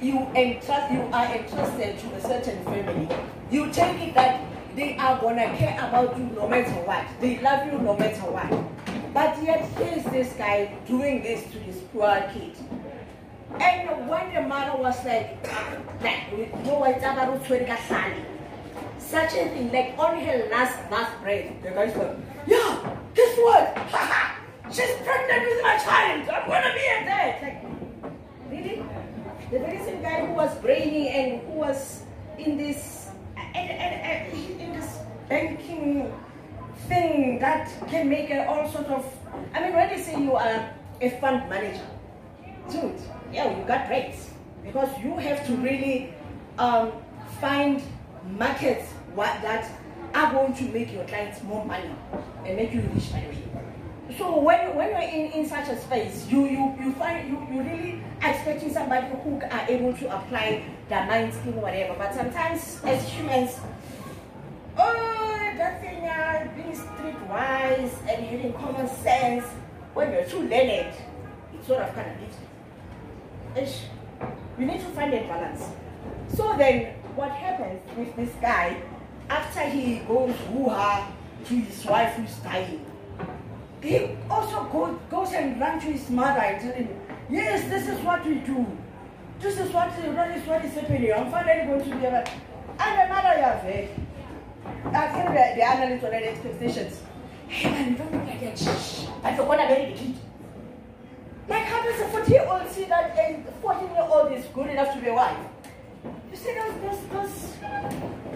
[0.00, 3.08] you entrust you are entrusted to a certain family,
[3.50, 4.40] you take it that
[4.74, 7.06] they are gonna care about you no matter what.
[7.20, 8.50] They love you no matter what.
[9.14, 12.54] But yet here's this guy doing this to this poor kid.
[13.58, 15.42] And when the mother was like,
[16.02, 17.00] like, you know what,
[19.06, 22.16] such a thing, like on her last last breath, the guy's like,
[22.46, 23.78] yeah, guess what?
[24.70, 26.28] She's pregnant with my child.
[26.28, 27.42] I'm gonna be a dad.
[27.42, 27.62] Like,
[28.50, 28.82] really?
[29.50, 32.02] The very same guy who was brainy and who was
[32.36, 33.10] in this
[33.54, 36.12] in, in, in this banking
[36.88, 39.06] thing that can make all sort of.
[39.54, 40.68] I mean, when they say you are
[41.00, 41.86] a fund manager,
[42.70, 43.00] dude,
[43.32, 44.30] yeah, you got rates
[44.64, 46.12] because you have to really
[46.58, 46.90] um,
[47.40, 47.82] find
[48.36, 49.68] markets what, that
[50.14, 51.90] are going to make your clients more money
[52.44, 53.24] and make you rich by
[54.16, 57.60] so when, when you're in, in such a space, you, you, you find you, you
[57.60, 61.94] really expecting somebody who are able to apply their mind skill whatever.
[61.98, 63.58] But sometimes as humans,
[64.78, 69.44] oh that thing uh, being streetwise and having common sense,
[69.94, 70.94] when you're too learned,
[71.52, 73.82] it sort of kind of gives
[74.58, 75.64] you need to find a balance.
[76.34, 78.82] So then what happens with this guy
[79.28, 81.12] after he goes woo-ha
[81.44, 82.84] to his wife who's dying?
[83.82, 86.88] he also go, goes and runs to his mother and tells him,
[87.30, 88.66] yes, this is what we do.
[89.40, 91.12] This is what, what is what is happening.
[91.12, 92.24] I'm finally going to be able.
[92.78, 93.90] And you have it.
[94.86, 97.02] I tell the, the analyst on the expectations.
[97.48, 98.58] Hey man, don't look like that.
[98.58, 99.06] Shh.
[99.36, 100.14] Forgot to marry the kid.
[101.48, 104.68] Like how does a 40 year old see that a 14 year old is good
[104.68, 105.38] enough to be a wife?
[106.30, 107.56] You see those, those, those,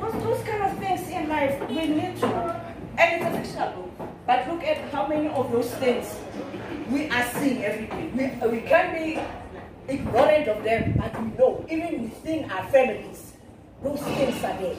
[0.00, 2.26] those, those kind of things in life we need to,
[2.98, 3.90] and it's a fictional.
[4.26, 6.14] But look at how many of those things
[6.90, 8.10] we are seeing every day.
[8.14, 9.20] We, we can be
[9.92, 13.32] ignorant of them, but we know, even within our families,
[13.82, 14.76] those things are there.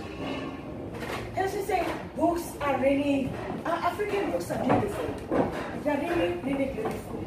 [1.36, 3.32] As we say, books are really,
[3.66, 5.52] uh, African books are beautiful.
[5.84, 7.20] They are really, really beautiful.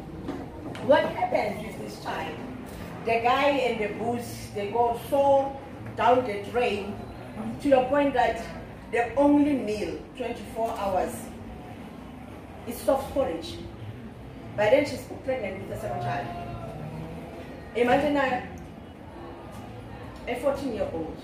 [0.85, 2.35] What happens with this child?
[3.05, 5.55] The guy in the booze, they go so
[5.95, 6.95] down the drain
[7.61, 8.43] to the point that
[8.91, 11.13] the only meal, 24 hours,
[12.67, 13.57] it's soft porridge.
[14.55, 16.27] By then she's pregnant with a second child.
[17.75, 18.47] Imagine a,
[20.27, 21.17] a 14 year old,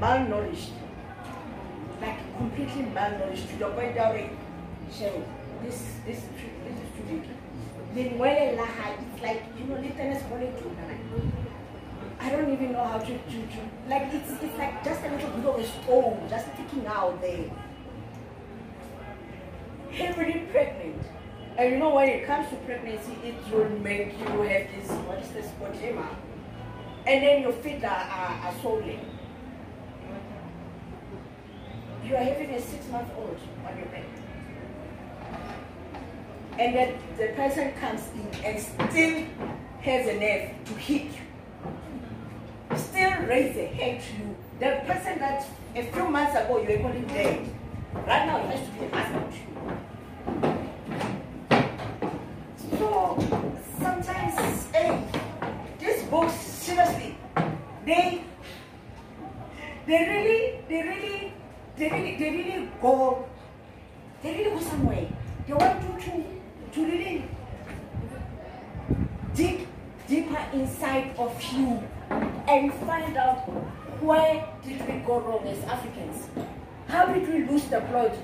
[0.00, 0.70] malnourished,
[2.00, 4.30] like completely malnourished to the point that like,
[5.62, 7.22] this, this, this is too big.
[7.94, 10.76] Then when it's like, you know, little body too.
[12.24, 15.28] I don't even know how to, to, to like it's it's like just a little
[15.28, 17.50] bit of a stone just sticking out there
[19.94, 21.02] heavily pregnant.
[21.58, 25.18] And you know when it comes to pregnancy, it will make you have this, what
[25.18, 26.06] is this, spotema.
[27.06, 28.98] And then your feet are, are, are swollen.
[32.04, 34.04] You are having a six month old on your back.
[36.58, 39.26] And then the person comes in and still
[39.82, 41.23] has a nerve to hit you.
[42.76, 44.36] Still raise a hand to you.
[44.58, 47.48] The person that a few months ago you were calling dead,
[47.94, 49.54] right now it has to be a husband to you.
[52.78, 53.18] So
[53.78, 55.04] sometimes, hey,
[55.78, 57.16] these books, seriously,
[57.84, 58.24] they
[59.86, 61.32] they really, they really,
[61.76, 63.28] they really, they really go,
[64.22, 65.06] they really go somewhere.
[65.46, 66.24] They want you to,
[66.72, 67.24] to really
[69.34, 69.66] dig
[70.08, 71.82] deeper inside of you
[72.48, 73.40] and find out
[74.02, 76.28] where did we go wrong as Africans?
[76.88, 78.14] How did we lose the plot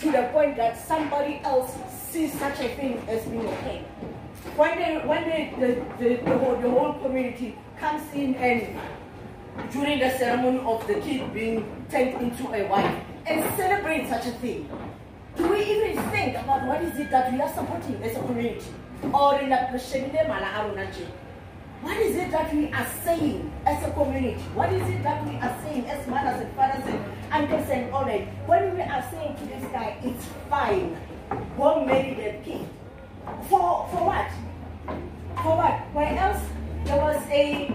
[0.00, 1.72] to the point that somebody else
[2.10, 3.84] sees such a thing as being okay.
[4.56, 8.78] When, they, when they, the, the, the, whole, the whole community comes in and
[9.70, 14.32] during the ceremony of the kid being turned into a wife and celebrate such a
[14.32, 14.68] thing,
[15.36, 18.66] do we even think about what is it that we are supporting as a community?
[19.12, 19.68] Or in a
[21.82, 24.40] what is it that we are saying as a community?
[24.54, 28.04] What is it that we are saying as mothers and fathers and uncles and all
[28.04, 28.20] that?
[28.46, 30.96] When we are saying to this guy, it's fine,
[31.56, 32.68] go marry that kid.
[33.48, 34.30] For, for what?
[35.42, 35.80] For what?
[35.92, 36.42] Why else
[36.84, 37.72] there was a,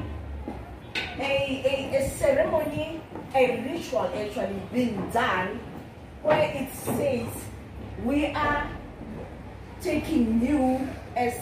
[1.19, 3.01] a, a, a ceremony,
[3.33, 5.59] a ritual actually being done
[6.21, 7.27] where it says,
[8.03, 8.69] we are
[9.81, 11.33] taking you as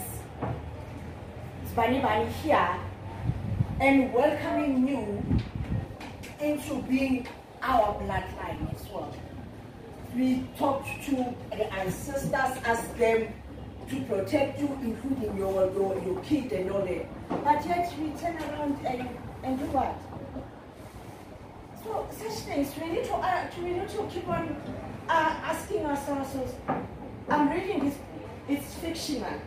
[1.74, 2.76] Bani Bani here
[3.80, 5.24] and welcoming you
[6.40, 7.26] into being
[7.62, 9.12] our bloodline as well.
[10.14, 13.26] We talked to the ancestors, asked them
[13.90, 17.28] to protect you, including your, your, your kid and all that.
[17.42, 19.08] But yet we turn around and,
[19.42, 19.98] and do what?
[21.82, 24.56] So such things, we need to, uh, we need to keep on
[25.08, 26.54] uh, asking ourselves,
[27.28, 27.98] I'm reading this,
[28.48, 29.40] it's fictional.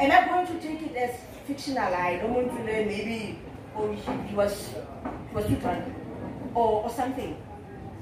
[0.00, 1.94] Am I going to take it as fictional?
[1.94, 3.38] I don't want to learn maybe
[3.76, 4.70] oh he, he was
[5.28, 5.84] he was too drunk
[6.54, 7.36] or, or something.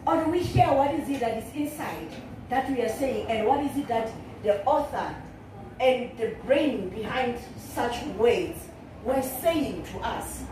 [0.07, 2.09] Or do we hear what is it that is inside
[2.49, 4.11] that we are saying and what is it that
[4.43, 5.15] the author
[5.81, 7.39] and the brain behind
[7.75, 8.59] such words
[9.05, 10.45] were saying to us?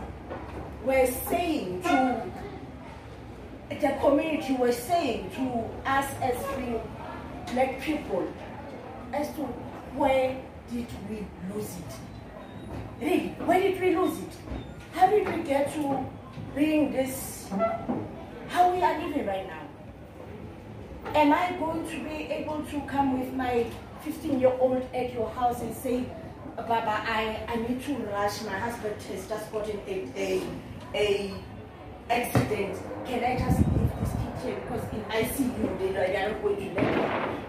[0.85, 2.31] Were saying to
[3.69, 6.81] the community, were saying to us as being
[7.51, 8.31] black people
[9.11, 9.41] as to
[9.95, 10.37] where
[10.71, 13.01] did we lose it?
[13.01, 14.33] Really, where did we lose it?
[14.93, 16.05] How did we get to
[16.55, 17.49] being this,
[18.47, 19.67] how we are living right now?
[21.13, 23.65] Am I going to be able to come with my
[24.01, 26.05] 15 year old at your house and say,
[26.55, 28.41] Baba, I, I need to rush.
[28.43, 30.41] My husband has just gotten a, a,
[30.93, 31.33] a
[32.09, 32.77] accident.
[33.05, 34.59] Can I just leave this kid here?
[34.61, 37.39] Because in ICU, they, they are not going to let me.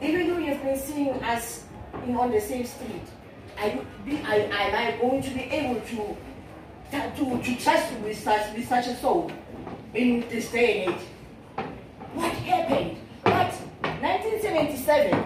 [0.00, 1.64] Even though you've been seeing us
[2.16, 3.02] on the same street,
[3.58, 6.16] I, be, I, am I going to be able to,
[6.92, 9.30] to, to trust you with such, with such a soul
[9.94, 11.00] in this day and age?
[12.14, 12.98] What happened?
[13.22, 13.52] What?
[14.00, 15.24] 1977,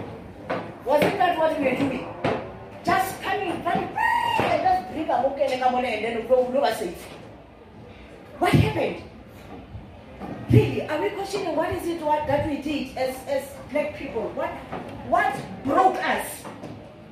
[0.84, 2.08] wasn't that what we were doing?
[2.84, 3.88] Just coming, running,
[4.40, 7.02] and just bring a book and on and then go over safe.
[8.38, 9.11] What happened?
[10.50, 14.30] Really, are we questioning what is it what, that we did as, as black people?
[14.34, 14.50] What
[15.08, 16.26] what broke us?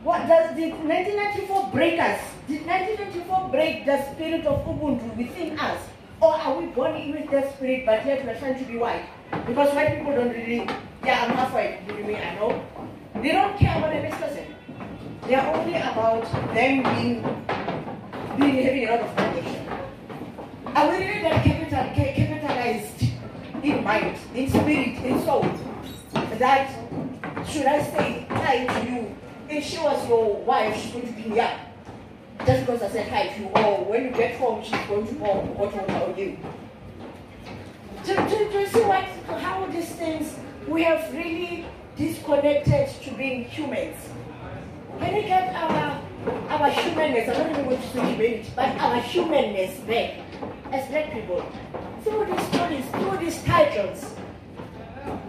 [0.03, 2.21] What does did 1994 break us?
[2.49, 5.81] Did 1994 break the spirit of Ubuntu within us?
[6.21, 9.05] Or are we born with that spirit but yet we're trying to be white?
[9.47, 10.69] Because white people don't really,
[11.05, 12.63] yeah, I'm half white, believe me, I know.
[13.23, 14.47] They don't care about the next person.
[15.27, 17.23] They are only about them being,
[18.37, 19.67] being having a lot of protection.
[20.75, 21.60] Are we really that capitalized
[23.63, 25.47] in mind, in spirit, in soul?
[26.39, 26.71] That
[27.47, 29.17] should I say hi to you?
[29.49, 31.61] If she was your wife, she's going to be here.
[32.47, 35.15] Just because I said hi to you, or when you get home, she's going to
[35.17, 36.39] call what will you.
[38.05, 39.05] To, to, to see what,
[39.41, 40.37] how these things
[40.67, 43.97] we have really disconnected to being humans.
[44.99, 46.01] Can we get our
[46.49, 50.19] our humanness, I'm not even going to say humanity, but our humanness back
[50.73, 51.45] as black people
[52.03, 54.15] through these stories, through these titles?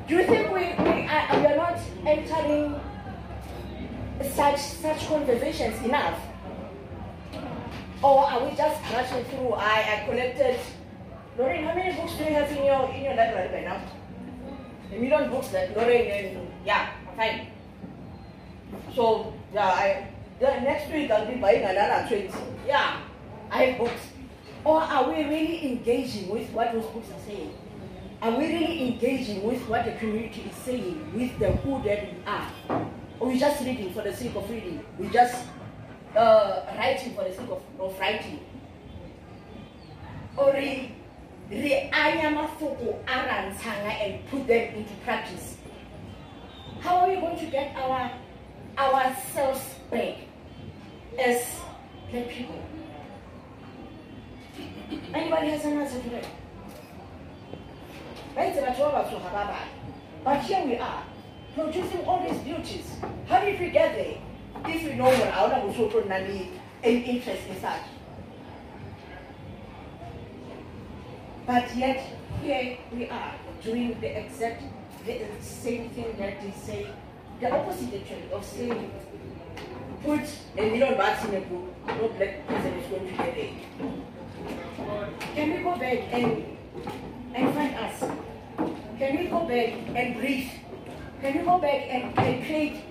[0.07, 2.79] Do you think we, we, are, we are not entering
[4.33, 6.19] such such conversations enough?
[8.03, 9.53] Or are we just rushing through?
[9.53, 10.59] I, I collected
[11.37, 13.81] Lorraine, how many books do you have in your in your library right now?
[14.91, 17.47] A million books that Lorraine and yeah, fine.
[18.93, 20.07] So yeah, I
[20.39, 22.29] the next week I'll be buying another twenty.
[22.67, 22.97] Yeah,
[23.49, 24.01] I have books.
[24.63, 27.53] Or are we really engaging with what those books are saying?
[28.21, 32.23] Are we really engaging with what the community is saying, with the who that we
[32.27, 32.51] are?
[33.19, 34.85] Or we just reading for the sake of reading?
[34.99, 35.43] We just
[36.15, 38.39] uh, writing for the sake of, of writing?
[40.37, 40.95] Or re,
[41.49, 41.89] re
[43.89, 45.57] and put them into practice?
[46.81, 48.11] How are we going to get our
[48.77, 50.17] ourselves back
[51.19, 51.43] as
[52.11, 52.61] black people?
[55.13, 56.25] Anybody has an answer to that?
[60.23, 61.03] But here we are,
[61.55, 62.87] producing all these beauties.
[63.27, 64.17] How did we get there?
[64.65, 66.51] If we know what our Musoto Nani
[66.83, 67.81] any interest in such.
[71.45, 72.05] But yet,
[72.41, 73.33] here we are,
[73.63, 74.63] doing the exact
[75.05, 76.87] the same thing that they say,
[77.39, 78.91] the opposite actually of saying,
[80.03, 80.21] put
[80.57, 84.10] a million bucks in a book, no black person is going to get.
[85.35, 86.57] Can we go back and,
[87.35, 87.99] and find us?
[88.97, 90.49] Can we go back and breathe?
[91.21, 92.83] Can we go back and, and create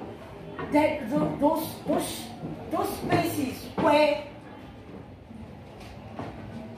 [0.73, 2.25] that those those
[2.71, 4.25] those spaces where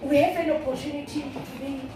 [0.02, 1.88] we have an opportunity to be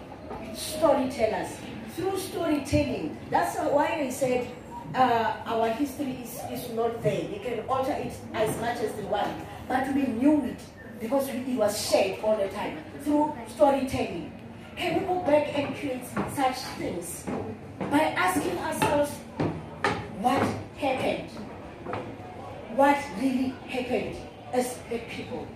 [0.54, 1.48] storytellers
[1.94, 3.16] through storytelling.
[3.30, 4.48] That's why I said
[4.94, 7.22] uh, our history is, is not there.
[7.28, 9.32] They can alter it as much as they want,
[9.68, 10.60] but we knew it
[11.01, 14.32] because it was shared all the time through storytelling.
[14.76, 16.03] Can we go back and create
[16.34, 17.24] such things
[17.78, 19.12] by asking ourselves
[20.20, 20.42] what
[20.76, 21.30] happened?
[22.74, 24.16] What really happened
[24.53, 25.47] as black people?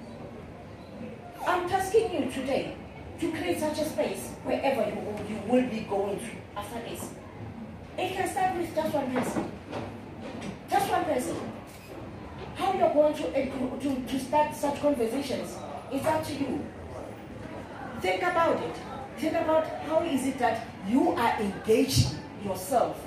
[1.47, 2.77] I'm asking you today
[3.21, 4.97] to create such a space wherever you,
[5.29, 7.11] you will be going to after this.
[7.99, 9.53] It can start with just one person.
[10.71, 11.50] Just one person.
[12.81, 15.55] You're going eh, to, to, to start such conversations,
[15.93, 16.65] it's up to you.
[18.01, 18.75] Think about it.
[19.19, 22.99] Think about how is it that you are engaging yourself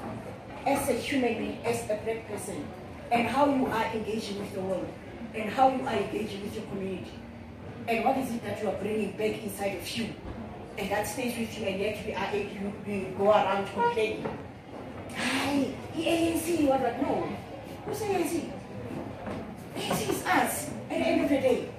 [0.68, 2.64] as a human being, as a black person,
[3.12, 4.88] and how you are engaging with the world
[5.34, 7.12] and how you are engaging with your community.
[7.88, 10.14] And what is it that you are bringing back inside of you?
[10.78, 14.38] And that stays with you and yet we are eh, you, we go around complaining.
[15.18, 17.28] Hi, the ANC, what no.
[17.88, 18.63] Who's ANC?
[19.76, 21.70] ANC is us at the end of the day.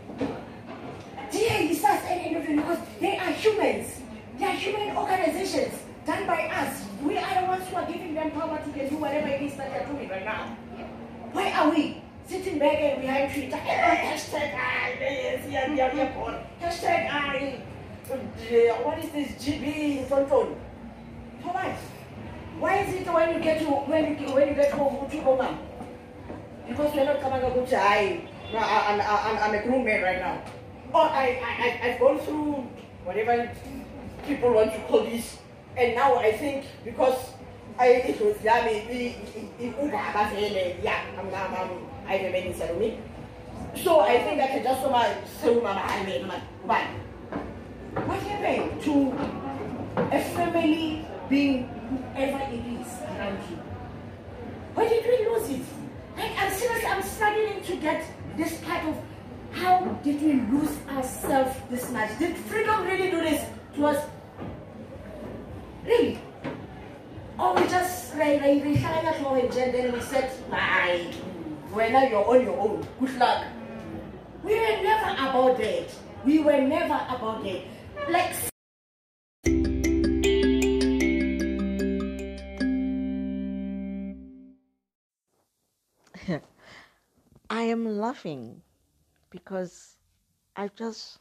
[1.30, 4.00] DA is us at the end of the day because they are humans.
[4.38, 5.74] They are human organizations
[6.06, 6.84] done by us.
[7.02, 9.70] We are the ones who are giving them power to do whatever it is that
[9.70, 10.56] they're doing right now.
[11.32, 13.56] Why are we sitting back and behind Twitter?
[13.56, 14.86] Oh, hashtag I,
[16.62, 17.60] hashtag I,
[18.82, 20.56] what is this GB, Tonton?
[21.42, 21.76] For what?
[22.58, 25.58] Why is it when you get to when you when you get home go mom?
[26.68, 28.22] Because you're not coming up with I,
[28.92, 29.62] I'm, I'm, I'm a
[30.02, 30.42] right now.
[30.92, 32.68] Or I, I, I've gone through
[33.04, 33.50] whatever
[34.26, 35.38] people want to call this
[35.76, 37.18] and now I think because
[37.78, 39.16] I it was maybe
[40.82, 41.70] yeah I'm I'm I'm
[42.06, 42.98] I remain in Salome.
[43.74, 45.72] So I think I can just so my so my
[46.66, 46.86] but
[48.06, 49.12] what happened to
[50.12, 51.66] a family being
[52.14, 53.56] whoever it is around you?
[54.74, 55.83] Why did we lose it?
[56.16, 58.04] Like I'm seriously I'm struggling to get
[58.36, 58.96] this part of
[59.52, 62.18] how did we lose ourselves this much?
[62.18, 63.44] Did freedom really do this
[63.76, 64.08] to us?
[65.84, 66.18] Really?
[67.38, 71.12] Or we just like, like we hang at home and then we said, bye.
[71.72, 72.86] Well, now you're on your own.
[73.00, 73.44] Good luck.
[74.44, 75.88] We were never about that.
[76.24, 77.62] We were never about that.
[78.08, 78.53] Like
[87.74, 88.62] am laughing
[89.30, 89.98] because
[90.56, 91.20] I just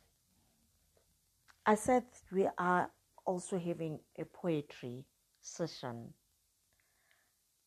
[1.65, 2.91] I said we are
[3.25, 5.05] also having a poetry
[5.41, 6.13] session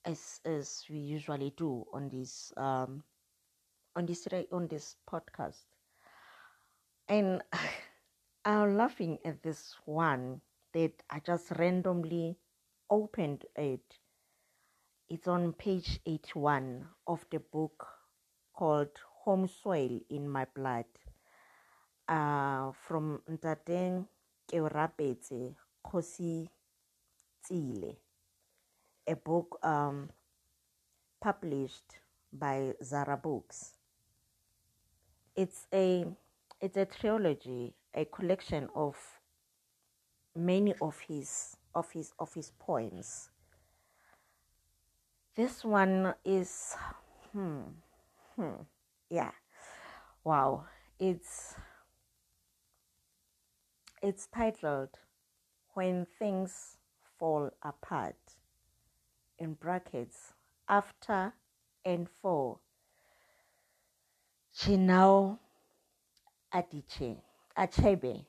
[0.05, 3.03] as as we usually do on this um
[3.97, 5.65] on this on this podcast.
[7.09, 7.43] And
[8.45, 10.41] i'm laughing at this one
[10.73, 12.39] that i just randomly
[12.91, 13.99] opened it.
[15.09, 17.96] It's on page 81 of the book
[18.57, 18.89] called
[19.25, 20.87] home soil in my blood
[22.09, 24.07] uh, from Ntateng
[24.49, 25.55] ke rapetse
[25.85, 26.49] Kgosi
[27.43, 27.97] Tsile,
[29.07, 30.09] a book um,
[31.21, 31.99] published
[32.33, 33.75] by Xarra Books.
[35.37, 36.07] It's a
[36.61, 38.97] it's a trilogy, a collection of
[40.35, 43.31] many of his of his of his poems.
[45.37, 46.75] This one is
[47.33, 47.63] hmm
[48.37, 48.63] hmm
[49.11, 49.31] yeah
[50.25, 50.65] wow
[50.99, 51.55] it's
[54.03, 54.91] it's titled
[55.75, 56.77] When Things
[57.19, 58.17] Fall Apart,
[59.39, 60.35] in brackets,
[60.69, 61.33] after
[61.85, 62.59] and for
[64.57, 65.39] Chinua
[66.55, 67.19] Adichie,
[67.57, 68.27] Achebe.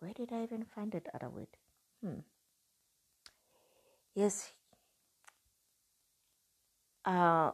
[0.00, 1.48] Where did I even find that other word?
[2.02, 2.20] Hmm.
[4.14, 4.52] Yes.
[7.04, 7.52] Uh,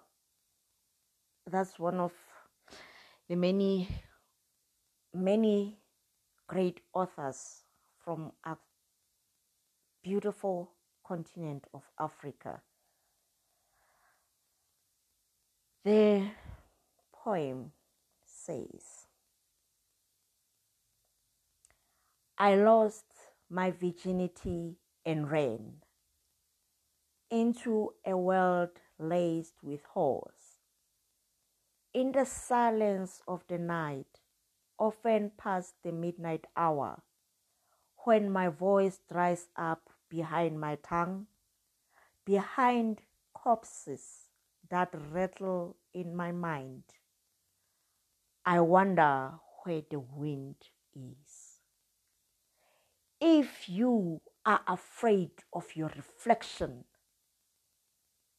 [1.50, 2.12] that's one of
[3.28, 3.88] the many,
[5.14, 5.78] many
[6.46, 7.62] great authors
[8.04, 8.56] from a
[10.02, 10.72] beautiful
[11.04, 12.60] continent of Africa.
[15.84, 16.28] The
[17.12, 17.72] poem
[18.24, 19.06] says,
[22.38, 23.04] I lost
[23.50, 25.74] my virginity and ran
[27.30, 30.39] into a world laced with horrors.
[31.92, 34.20] In the silence of the night,
[34.78, 37.02] often past the midnight hour,
[38.04, 41.26] when my voice dries up behind my tongue,
[42.24, 43.00] behind
[43.34, 44.28] corpses
[44.68, 46.84] that rattle in my mind.
[48.46, 49.32] I wonder
[49.64, 50.56] where the wind
[50.94, 51.58] is.
[53.20, 56.84] If you are afraid of your reflection,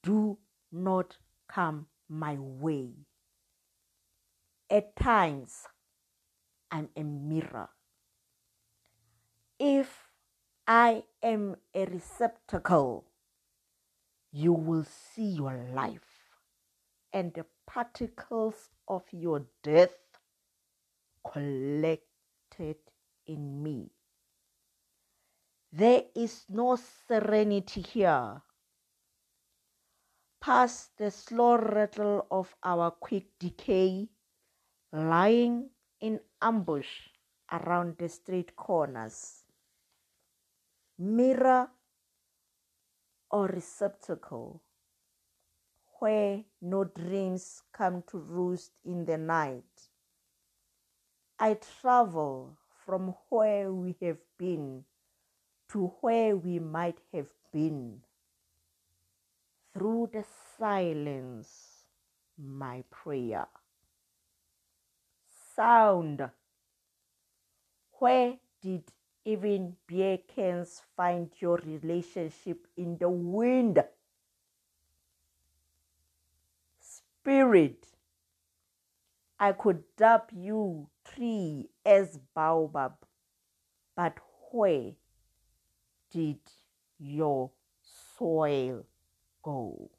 [0.02, 0.38] do
[0.72, 1.18] not
[1.49, 2.93] come my way.
[4.72, 5.67] At times,
[6.72, 7.67] I'm a mirror.
[9.59, 10.07] If
[10.65, 13.03] I am a receptacle,
[14.32, 16.38] you will see your life
[17.11, 19.97] and the particles of your death
[21.30, 22.78] collected
[23.28, 23.91] in me.
[25.74, 26.78] There is no
[27.09, 28.41] serenity here.
[30.39, 34.07] Past the slow rattle of our quick decay,
[34.91, 35.69] lying
[35.99, 37.09] in ambush
[37.51, 39.43] around the street corners.
[40.97, 41.69] Mirror
[43.29, 44.61] or receptacle,
[45.99, 49.89] where no dreams come to roost in the night.
[51.39, 54.83] I travel from where we have been
[55.71, 58.01] to where we might have been.
[59.73, 60.25] Through the
[60.57, 61.85] silence,
[62.37, 63.47] my prayer.
[65.62, 66.28] Sound.
[67.99, 68.34] Where
[68.64, 68.84] did
[69.24, 73.84] even beer cans find your relationship in the wind?
[76.80, 77.86] Spirit.
[79.39, 82.93] I could dub you tree as baobab,
[83.95, 84.18] but
[84.49, 84.93] where
[86.09, 86.39] did
[86.97, 87.51] your
[88.18, 88.84] soil
[89.43, 89.91] go?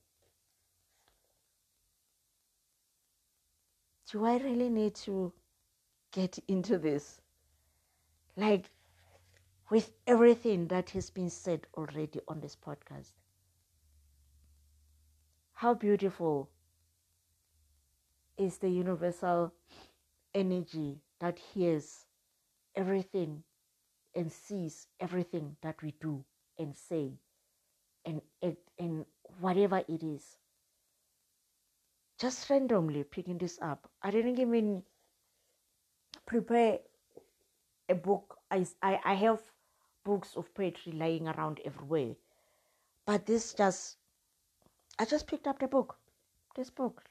[4.11, 5.33] Do I really need to
[6.13, 7.21] get into this?
[8.37, 8.71] Like,
[9.71, 13.13] with everything that has been said already on this podcast.
[15.55, 16.51] How beautiful
[18.37, 19.53] is the universal
[20.35, 22.07] energy that hears
[22.77, 23.45] everything
[24.15, 26.25] and sees everything that we do
[26.59, 27.13] and say
[28.05, 29.07] and act and
[29.41, 30.39] whatever it is.
[32.19, 33.91] Just randomly picking this up.
[34.03, 34.85] I didn't even
[36.33, 36.79] prepare
[37.91, 38.39] a book.
[38.51, 39.41] I, I, have
[40.03, 42.15] books of poetry lying around everywhere.
[43.07, 43.99] But this just,
[44.99, 45.97] I just picked up the book.
[46.57, 47.03] This book.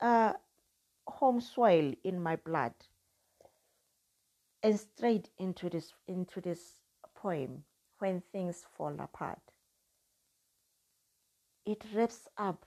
[0.00, 0.32] Uh,
[1.06, 2.72] home soil in my blood
[4.62, 6.60] and straight into this into this
[7.16, 7.62] poem
[7.98, 9.40] when things fall apart
[11.66, 12.64] it wraps up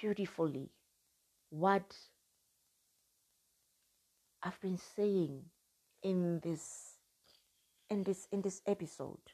[0.00, 0.70] beautifully
[1.50, 1.94] what
[4.42, 5.42] i've been saying
[6.02, 6.96] in this
[7.88, 9.32] in this in this episode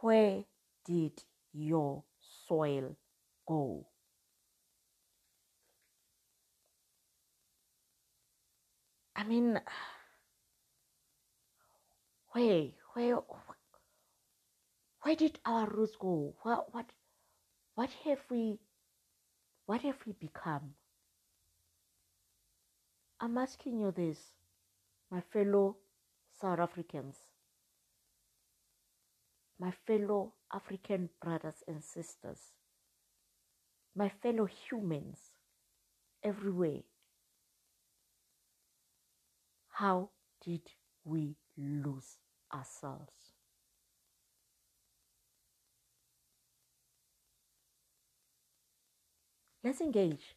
[0.00, 0.44] where
[0.84, 2.04] did your
[2.46, 2.96] soil
[3.46, 3.86] go
[9.16, 9.60] I mean,
[12.32, 13.18] where, where,
[15.02, 16.34] where did our roots go?
[16.42, 16.86] What, what,
[17.74, 18.58] what have we,
[19.66, 20.74] what have we become?
[23.24, 24.18] I'm asking you this,
[25.10, 25.76] my fellow
[26.38, 27.16] South Africans,
[29.58, 32.52] my fellow African brothers and sisters,
[33.96, 35.16] my fellow humans
[36.22, 36.82] everywhere.
[39.70, 40.10] How
[40.44, 40.60] did
[41.02, 42.18] we lose
[42.52, 43.14] ourselves?
[49.62, 50.36] Let's engage.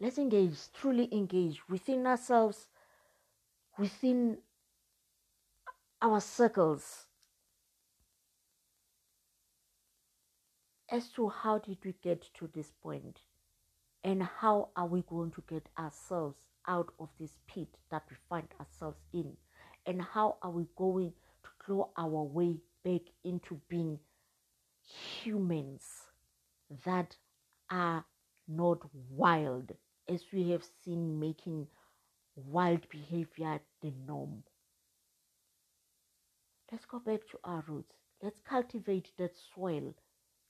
[0.00, 2.68] Let's engage, truly engage within ourselves,
[3.78, 4.38] within
[6.00, 7.04] our circles,
[10.90, 13.20] as to how did we get to this point
[14.02, 18.48] and how are we going to get ourselves out of this pit that we find
[18.58, 19.36] ourselves in?
[19.84, 23.98] And how are we going to claw our way back into being
[25.22, 25.82] humans
[26.86, 27.16] that
[27.70, 28.04] are
[28.48, 28.78] not
[29.10, 29.72] wild,
[30.10, 31.66] as we have seen making
[32.36, 34.42] wild behavior the norm?
[36.70, 37.94] Let's go back to our roots.
[38.22, 39.94] Let's cultivate that soil,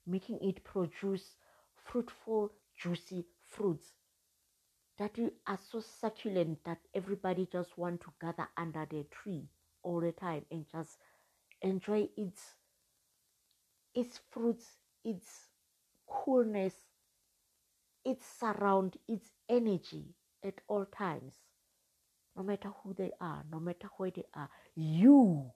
[0.05, 1.35] making it produce
[1.75, 3.93] fruitful, juicy fruits
[4.97, 9.47] that are so succulent that everybody just want to gather under their tree
[9.83, 10.97] all the time and just
[11.61, 12.55] enjoy its
[13.93, 15.49] its fruits, its
[16.07, 16.73] coolness,
[18.05, 21.35] its surround, its energy at all times.
[22.35, 25.51] No matter who they are, no matter where they are, you,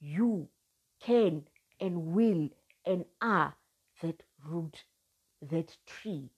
[0.00, 0.48] you
[1.00, 1.44] can
[1.80, 2.48] and will
[2.84, 3.54] and are
[4.02, 4.84] that root,
[5.42, 6.30] that tree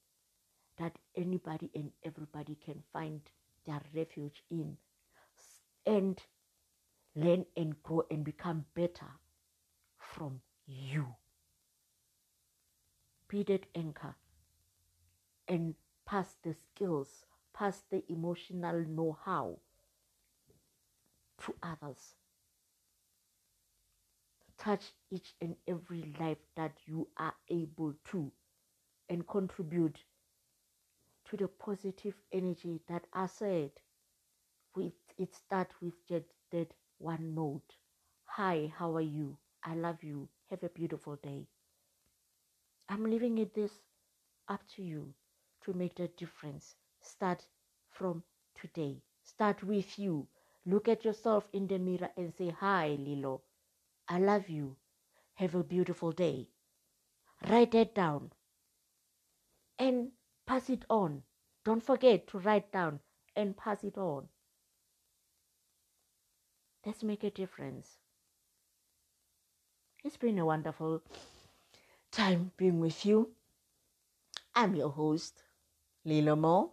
[0.77, 3.21] that anybody and everybody can find
[3.65, 4.77] their refuge in
[5.85, 6.21] and
[7.15, 9.11] learn and grow and become better
[9.97, 11.07] from you.
[13.27, 14.15] Be that anchor
[15.51, 15.75] and
[16.05, 19.59] pass the skills, pass the emotional know how
[21.39, 22.15] to others.
[24.57, 28.31] Touch each and every life that you are able to
[29.09, 29.99] and contribute
[31.25, 33.71] to the positive energy that I said.
[34.75, 37.77] With it start with just that one note.
[38.25, 39.37] Hi, how are you?
[39.63, 40.29] I love you.
[40.49, 41.47] Have a beautiful day.
[42.89, 43.71] I'm leaving it this
[44.47, 45.15] up to you
[45.63, 46.75] to make the difference.
[47.01, 47.45] Start
[47.89, 48.23] from
[48.55, 49.01] today.
[49.23, 50.27] Start with you.
[50.65, 53.41] Look at yourself in the mirror and say, Hi, Lilo.
[54.07, 54.77] I love you.
[55.35, 56.49] Have a beautiful day.
[57.49, 58.31] write it down
[59.77, 60.11] and
[60.45, 61.23] pass it on.
[61.65, 63.01] Don't forget to write down
[63.35, 64.29] and pass it on.
[66.85, 67.97] Let's make a difference.
[70.03, 71.01] It's been a wonderful
[72.11, 73.31] time being with you.
[74.55, 75.43] I'm your host,
[76.03, 76.71] Lila Mo.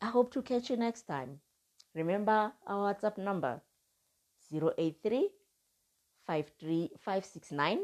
[0.00, 1.40] I hope to catch you next time.
[1.94, 3.60] Remember our WhatsApp number
[4.52, 5.28] 083
[6.26, 7.78] 569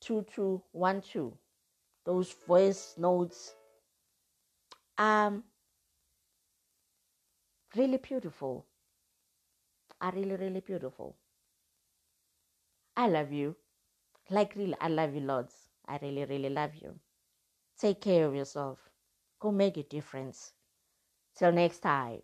[0.00, 1.32] 2212.
[2.04, 3.54] Those voice notes
[4.98, 5.32] are
[7.74, 8.66] really beautiful.
[10.00, 11.16] Are really, really beautiful.
[12.96, 13.56] I love you.
[14.30, 15.54] Like, really, I love you lots.
[15.86, 16.98] I really, really love you.
[17.78, 18.90] Take care of yourself.
[19.40, 20.52] Go make a difference.
[21.36, 22.22] Till next time.